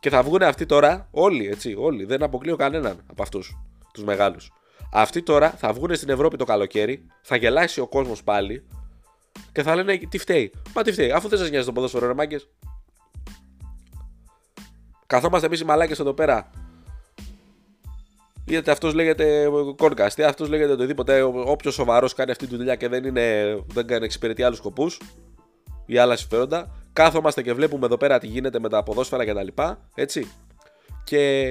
Και 0.00 0.10
θα 0.10 0.22
βγουν 0.22 0.42
αυτοί 0.42 0.66
τώρα, 0.66 1.08
όλοι 1.10 1.46
έτσι, 1.46 1.74
όλοι. 1.78 2.04
Δεν 2.04 2.22
αποκλείω 2.22 2.56
κανέναν 2.56 3.04
από 3.06 3.22
αυτούς 3.22 3.56
τους 3.92 4.04
μεγάλους. 4.04 4.52
Αυτοί 4.92 5.22
τώρα 5.22 5.50
θα 5.50 5.72
βγουν 5.72 5.94
στην 5.94 6.08
Ευρώπη 6.08 6.36
το 6.36 6.44
καλοκαίρι, 6.44 7.06
θα 7.22 7.36
γελάσει 7.36 7.80
ο 7.80 7.86
κόσμος 7.86 8.24
πάλι 8.24 8.66
και 9.52 9.62
θα 9.62 9.74
λένε 9.74 9.96
τι 9.96 10.18
φταίει. 10.18 10.52
Μα 10.74 10.82
τι 10.82 10.92
φταίει, 10.92 11.10
αφού 11.10 11.28
δεν 11.28 11.38
σας 11.38 11.50
νοιάζει 11.50 11.66
το 11.66 11.72
ποδόσφαιρο, 11.72 12.06
ρε 12.06 12.14
μάγκες. 12.14 12.48
Καθόμαστε 15.08 15.46
εμείς 15.46 15.60
οι 15.60 15.64
μαλάκες 15.64 15.98
εδώ 15.98 16.12
πέρα. 16.12 16.50
Είτε 18.44 18.70
αυτός 18.70 18.94
λέγεται 18.94 19.48
κόρκα, 19.76 20.06
είτε 20.06 20.24
αυτός 20.24 20.48
λέγεται 20.48 20.72
οτιδήποτε. 20.72 21.22
Όποιος 21.22 21.74
σοβαρός 21.74 22.14
κάνει 22.14 22.30
αυτή 22.30 22.46
τη 22.46 22.56
δουλειά 22.56 22.74
και 22.74 22.88
δεν, 22.88 23.04
είναι, 23.04 23.56
δεν 23.66 23.86
κάνει 23.86 24.04
εξυπηρετεί 24.04 24.42
άλλους 24.42 24.58
σκοπούς 24.58 25.00
ή 25.86 25.98
άλλα 25.98 26.16
συμφέροντα, 26.16 26.70
κάθομαστε 26.92 27.42
και 27.42 27.52
βλέπουμε 27.52 27.86
εδώ 27.86 27.96
πέρα 27.96 28.18
τι 28.18 28.26
γίνεται 28.26 28.58
με 28.58 28.68
τα 28.68 28.82
ποδόσφαιρα 28.82 29.24
κτλ. 29.24 29.62
Έτσι. 29.94 30.30
Και 31.04 31.48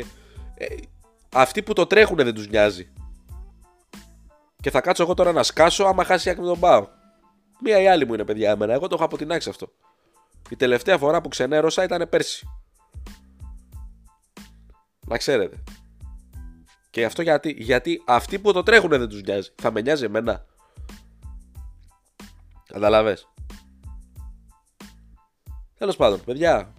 ε, 0.57 0.65
αυτοί 1.33 1.63
που 1.63 1.73
το 1.73 1.85
τρέχουν 1.85 2.15
δεν 2.15 2.33
τους 2.33 2.49
νοιάζει. 2.49 2.89
Και 4.61 4.71
θα 4.71 4.81
κάτσω 4.81 5.03
εγώ 5.03 5.13
τώρα 5.13 5.31
να 5.31 5.43
σκάσω 5.43 5.83
άμα 5.83 6.03
χάσει 6.03 6.29
άκρη 6.29 6.43
τον 6.43 6.59
πάω. 6.59 6.87
Μία 7.63 7.81
ή 7.81 7.87
άλλη 7.87 8.05
μου 8.05 8.13
είναι 8.13 8.25
παιδιά 8.25 8.51
εμένα. 8.51 8.73
Εγώ 8.73 8.87
το 8.87 8.95
έχω 8.95 9.05
αποτινάξει 9.05 9.49
αυτό. 9.49 9.67
Η 10.49 10.55
τελευταία 10.55 10.97
φορά 10.97 11.21
που 11.21 11.27
ξενέρωσα 11.27 11.83
ήταν 11.83 12.07
πέρσι. 12.09 12.47
Να 15.07 15.17
ξέρετε. 15.17 15.63
Και 16.89 17.05
αυτό 17.05 17.21
γιατί, 17.21 17.55
γιατί 17.57 18.03
αυτοί 18.05 18.39
που 18.39 18.53
το 18.53 18.63
τρέχουν 18.63 18.89
δεν 18.89 19.09
τους 19.09 19.21
νοιάζει. 19.21 19.49
Θα 19.55 19.71
με 19.71 19.81
νοιάζει 19.81 20.05
εμένα. 20.05 20.45
Καταλαβες. 22.67 23.27
Τέλος 25.77 25.95
πάντων, 25.95 26.23
παιδιά, 26.23 26.73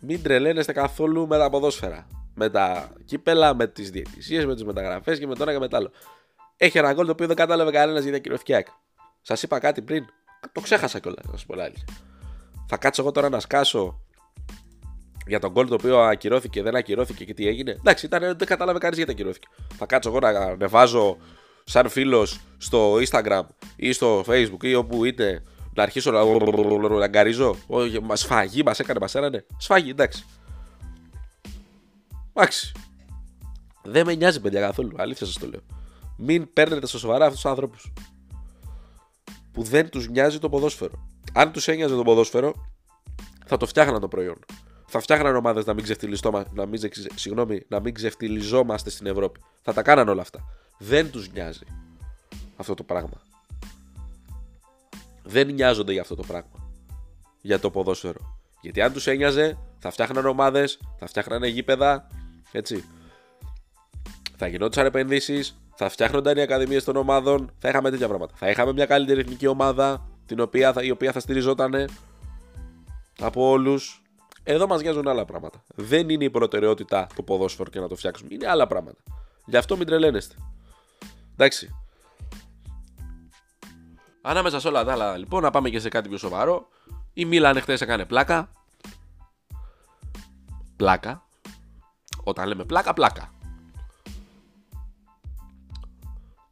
μην 0.00 0.22
τρελαίνεστε 0.22 0.72
καθόλου 0.72 1.26
με 1.26 1.38
τα 1.38 1.50
ποδόσφαιρα. 1.50 2.06
Με 2.34 2.50
τα 2.50 2.92
κύπελα, 3.04 3.54
με 3.54 3.66
τις 3.66 3.90
διαιτησίες, 3.90 4.46
με 4.46 4.54
τις 4.54 4.64
μεταγραφές 4.64 5.18
και 5.18 5.26
με 5.26 5.34
το 5.34 5.42
ένα 5.42 5.52
και 5.52 5.58
με 5.58 5.68
το 5.68 5.76
άλλο. 5.76 5.90
Έχει 6.56 6.78
ένα 6.78 6.92
γκολ 6.92 7.06
το 7.06 7.12
οποίο 7.12 7.26
δεν 7.26 7.36
κατάλαβε 7.36 7.70
κανένας 7.70 8.02
γιατί 8.02 8.20
κυριολεκτικά. 8.20 8.64
Σας 9.22 9.42
είπα 9.42 9.58
κάτι 9.58 9.82
πριν. 9.82 10.04
Το 10.52 10.60
ξέχασα 10.60 10.98
κιόλας, 10.98 11.24
να 11.24 11.30
σας 11.32 11.46
πω 11.46 11.54
Θα 12.66 12.76
κάτσω 12.76 13.02
εγώ 13.02 13.10
τώρα 13.10 13.28
να 13.28 13.40
σκάσω 13.40 14.00
για 15.26 15.38
τον 15.38 15.50
γκολ 15.50 15.68
το 15.68 15.74
οποίο 15.74 15.98
ακυρώθηκε, 15.98 16.62
δεν 16.62 16.76
ακυρώθηκε 16.76 17.24
και 17.24 17.34
τι 17.34 17.46
έγινε. 17.46 17.70
Εντάξει, 17.70 18.06
ήταν, 18.06 18.20
δεν 18.20 18.46
κατάλαβε 18.46 18.78
κανείς 18.78 18.96
γιατί 18.96 19.12
ακυρώθηκε. 19.12 19.48
Θα 19.76 19.86
κάτσω 19.86 20.08
εγώ 20.08 20.18
να 20.18 20.28
ανεβάζω 20.28 21.16
σαν 21.64 21.88
φίλος 21.88 22.40
στο 22.58 22.94
Instagram 22.94 23.42
ή 23.76 23.92
στο 23.92 24.24
Facebook 24.26 24.64
ή 24.64 24.74
όπου 24.74 25.04
είτε 25.04 25.42
να 25.74 25.82
αρχίσω 25.82 26.10
να, 26.10 26.24
να 26.98 27.06
γκαρίζω. 27.06 27.56
Μα 28.02 28.16
σφαγή, 28.16 28.62
μας 28.62 28.78
έκανε, 28.78 28.98
μας 29.00 29.14
έρανε. 29.14 29.46
Σφαγή, 29.58 29.90
εντάξει. 29.90 30.24
Εντάξει. 32.32 32.72
Δεν 33.82 34.06
με 34.06 34.14
νοιάζει, 34.14 34.40
παιδιά, 34.40 34.60
καθόλου. 34.60 34.94
Αλήθεια 34.96 35.26
σας 35.26 35.38
το 35.38 35.46
λέω. 35.46 35.60
Μην 36.16 36.52
παίρνετε 36.52 36.86
στα 36.86 36.98
σοβαρά 36.98 37.24
αυτούς 37.24 37.40
τους 37.40 37.50
άνθρωπους 37.50 37.92
που 39.52 39.62
δεν 39.62 39.88
τους 39.88 40.08
νοιάζει 40.08 40.38
το 40.38 40.48
ποδόσφαιρο. 40.48 41.08
Αν 41.32 41.52
τους 41.52 41.68
ένοιαζε 41.68 41.94
το 41.94 42.02
ποδόσφαιρο, 42.02 42.54
θα 43.46 43.56
το 43.56 43.66
φτιάχναν 43.66 44.00
το 44.00 44.08
προϊόν 44.08 44.38
θα 44.90 45.00
φτιάχναν 45.00 45.36
ομάδες 45.36 45.64
να, 45.64 45.74
μην 45.74 45.84
να, 46.52 46.66
μην, 46.66 46.80
συγγνώμη, 47.14 47.64
να 47.68 47.80
μην 47.80 47.94
ξεφτυλιζόμαστε 47.94 48.90
στην 48.90 49.06
Ευρώπη. 49.06 49.40
Θα 49.62 49.72
τα 49.72 49.82
κάναν 49.82 50.08
όλα 50.08 50.22
αυτά. 50.22 50.44
Δεν 50.78 51.10
τους 51.10 51.30
νοιάζει 51.32 51.64
αυτό 52.56 52.74
το 52.74 52.82
πράγμα. 52.82 53.20
Δεν 55.22 55.46
νοιάζονται 55.46 55.92
για 55.92 56.00
αυτό 56.00 56.14
το 56.14 56.22
πράγμα. 56.22 56.72
Για 57.40 57.58
το 57.58 57.70
ποδόσφαιρο. 57.70 58.38
Γιατί 58.60 58.80
αν 58.80 58.92
τους 58.92 59.06
ένοιαζε, 59.06 59.58
θα 59.78 59.90
φτιάχναν 59.90 60.26
ομάδες, 60.26 60.80
θα 60.98 61.06
φτιάχναν 61.06 61.44
γήπεδα. 61.44 62.06
Έτσι. 62.52 62.84
Θα 64.36 64.46
γινόντουσαν 64.46 64.86
επενδύσεις, 64.86 65.60
θα 65.74 65.88
φτιάχνονταν 65.88 66.36
οι 66.36 66.40
ακαδημίες 66.40 66.84
των 66.84 66.96
ομάδων, 66.96 67.52
θα 67.58 67.68
είχαμε 67.68 67.90
τέτοια 67.90 68.08
πράγματα. 68.08 68.34
Θα 68.36 68.50
είχαμε 68.50 68.72
μια 68.72 68.86
καλύτερη 68.86 69.20
εθνική 69.20 69.46
ομάδα, 69.46 70.08
την 70.26 70.40
οποία, 70.40 70.74
η 70.80 70.90
οποία 70.90 71.12
θα 71.12 71.20
στηριζόταν 71.20 71.88
από 73.20 73.48
όλους 73.48 74.02
εδώ 74.42 74.66
μας 74.66 74.82
νοιάζουν 74.82 75.08
άλλα 75.08 75.24
πράγματα. 75.24 75.64
Δεν 75.74 76.08
είναι 76.08 76.24
η 76.24 76.30
προτεραιότητα 76.30 77.06
το 77.14 77.22
ποδόσφαιρο 77.22 77.70
και 77.70 77.80
να 77.80 77.88
το 77.88 77.96
φτιάξουμε. 77.96 78.28
Είναι 78.32 78.48
άλλα 78.48 78.66
πράγματα. 78.66 79.02
Γι' 79.44 79.56
αυτό 79.56 79.76
μην 79.76 79.86
τρελαίνεστε. 79.86 80.34
Εντάξει. 81.32 81.74
Ανάμεσα 84.22 84.60
σε 84.60 84.68
όλα 84.68 84.84
τα 84.84 84.92
άλλα, 84.92 85.16
λοιπόν, 85.16 85.42
να 85.42 85.50
πάμε 85.50 85.70
και 85.70 85.78
σε 85.78 85.88
κάτι 85.88 86.08
πιο 86.08 86.18
σοβαρό. 86.18 86.68
Η 87.12 87.24
Μίλαν 87.24 87.60
χθες 87.60 87.80
έκανε 87.80 88.04
πλάκα. 88.04 88.52
Πλάκα. 90.76 91.24
Όταν 92.24 92.48
λέμε 92.48 92.64
πλάκα, 92.64 92.92
πλάκα. 92.92 93.32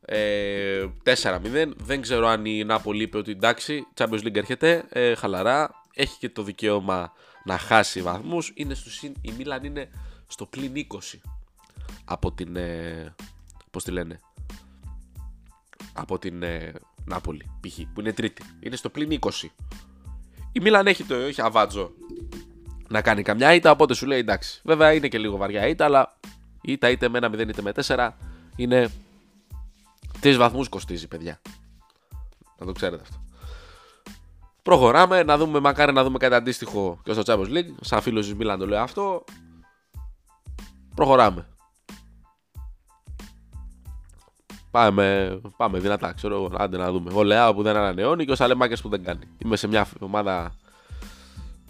Ε, 0.00 0.86
4-0. 1.02 1.72
Δεν 1.76 2.00
ξέρω 2.00 2.26
αν 2.26 2.44
η 2.44 2.64
Νάπολη 2.64 3.02
είπε 3.02 3.18
ότι 3.18 3.30
εντάξει, 3.30 3.86
Champions 3.94 4.22
League 4.22 4.36
έρχεται. 4.36 4.84
Ε, 4.88 5.14
χαλαρά. 5.14 5.70
Έχει 5.94 6.18
και 6.18 6.28
το 6.28 6.42
δικαίωμα 6.42 7.12
να 7.48 7.58
χάσει 7.58 8.02
βαθμούς 8.02 8.52
είναι 8.54 8.74
στο, 8.74 8.90
η 9.20 9.32
Μίλαν 9.32 9.64
είναι 9.64 9.90
στο 10.26 10.46
πλήν 10.46 10.72
20 10.74 11.18
από 12.04 12.32
την 12.32 12.56
ε, 12.56 13.14
πώς 13.70 13.84
τη 13.84 13.90
λένε 13.90 14.20
από 15.92 16.18
την 16.18 16.42
ε, 16.42 16.72
Νάπολη, 17.04 17.50
π.χ. 17.60 17.78
που 17.94 18.00
είναι 18.00 18.12
τρίτη. 18.12 18.42
Είναι 18.60 18.76
στο 18.76 18.90
πλήν 18.90 19.18
20. 19.20 19.30
Η 20.52 20.60
Μίλαν 20.60 20.86
έχει 20.86 21.04
το 21.04 21.14
έχει 21.14 21.42
αβάτζο 21.42 21.90
να 22.88 23.02
κάνει 23.02 23.22
καμιά 23.22 23.54
ήττα, 23.54 23.70
οπότε 23.70 23.94
σου 23.94 24.06
λέει 24.06 24.18
εντάξει. 24.18 24.60
Βέβαια 24.64 24.92
είναι 24.92 25.08
και 25.08 25.18
λίγο 25.18 25.36
βαριά 25.36 25.66
ήττα, 25.66 25.84
αλλά 25.84 26.16
ήττα 26.60 26.90
είτε 26.90 27.08
με 27.08 27.18
ένα 27.18 27.28
0 27.28 27.38
είτε 27.38 27.62
με 27.62 27.72
4 27.86 28.10
είναι. 28.56 28.90
Τρεις 30.20 30.36
βαθμούς 30.36 30.68
κοστίζει, 30.68 31.08
παιδιά. 31.08 31.40
Να 32.58 32.66
το 32.66 32.72
ξέρετε 32.72 33.02
αυτό. 33.02 33.27
Προχωράμε 34.68 35.22
να 35.22 35.38
δούμε, 35.38 35.60
μακάρι 35.60 35.92
να 35.92 36.04
δούμε 36.04 36.18
κάτι 36.18 36.34
αντίστοιχο 36.34 36.98
και 37.02 37.12
στο 37.12 37.22
Champions 37.26 37.56
League. 37.56 37.74
Σαν 37.80 38.00
φίλος 38.00 38.24
της 38.24 38.34
Μίλαν 38.34 38.58
το 38.58 38.66
λέω 38.66 38.80
αυτό. 38.80 39.24
Προχωράμε. 40.94 41.46
Πάμε, 44.70 45.40
πάμε 45.56 45.78
δυνατά, 45.78 46.12
ξέρω 46.12 46.34
εγώ. 46.34 46.50
Άντε 46.56 46.76
να 46.76 46.92
δούμε. 46.92 47.12
Ο 47.14 47.22
Λεάο 47.22 47.54
που 47.54 47.62
δεν 47.62 47.76
ανανεώνει 47.76 48.24
και 48.24 48.32
ο 48.32 48.34
Σαλεμάκε 48.34 48.76
που 48.76 48.88
δεν 48.88 49.04
κάνει. 49.04 49.24
Είμαι 49.44 49.56
σε 49.56 49.66
μια 49.66 49.86
ομάδα 49.98 50.54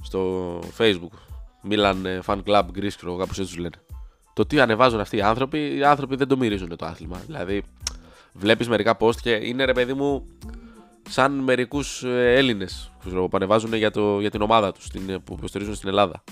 στο 0.03 0.59
Facebook. 0.79 1.19
Μίλαν 1.63 2.07
ε, 2.07 2.21
Fan 2.27 2.43
Club 2.47 2.63
Greece, 2.63 2.95
ξέρω 2.97 3.17
κάπως 3.17 3.39
έτσι 3.39 3.53
τους 3.53 3.63
λένε. 3.63 3.77
Το 4.33 4.47
τι 4.47 4.61
ανεβάζουν 4.61 5.01
αυτοί 5.01 5.17
οι 5.17 5.23
άνθρωποι, 5.23 5.77
οι 5.77 5.85
άνθρωποι 5.85 6.17
δεν 6.17 6.29
το 6.29 6.37
μυρίζουν 6.37 6.77
το 6.77 6.87
άθλημα. 6.87 7.21
Δηλαδή, 7.27 7.63
βλέπεις 8.33 8.69
μερικά 8.69 8.97
post 9.01 9.17
και 9.17 9.31
είναι 9.31 9.65
ρε 9.65 9.73
παιδί 9.73 9.93
μου 9.95 10.27
σαν 11.09 11.33
μερικούς 11.33 12.03
ε, 12.03 12.35
Έλληνες 12.37 12.92
που 13.03 13.29
ανεβάζουν 13.33 13.75
για, 13.75 13.90
το, 13.90 14.21
για 14.21 14.31
την 14.31 14.42
ομάδα 14.42 14.73
τους 14.73 14.87
που 15.25 15.35
υποστηρίζουν 15.38 15.75
στην 15.75 15.88
Ελλάδα. 15.88 16.23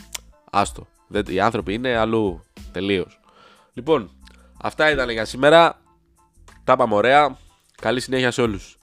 Άστο. 0.51 0.87
Οι 1.27 1.41
άνθρωποι 1.41 1.75
είναι 1.75 1.97
αλλού. 1.97 2.45
Τελείως. 2.73 3.21
Λοιπόν, 3.73 4.11
αυτά 4.63 4.91
ήταν 4.91 5.11
για 5.11 5.25
σήμερα. 5.25 5.81
Τα 6.65 6.73
είπαμε 6.73 6.95
ωραία. 6.95 7.37
Καλή 7.81 8.01
συνέχεια 8.01 8.31
σε 8.31 8.43
όλους. 8.43 8.79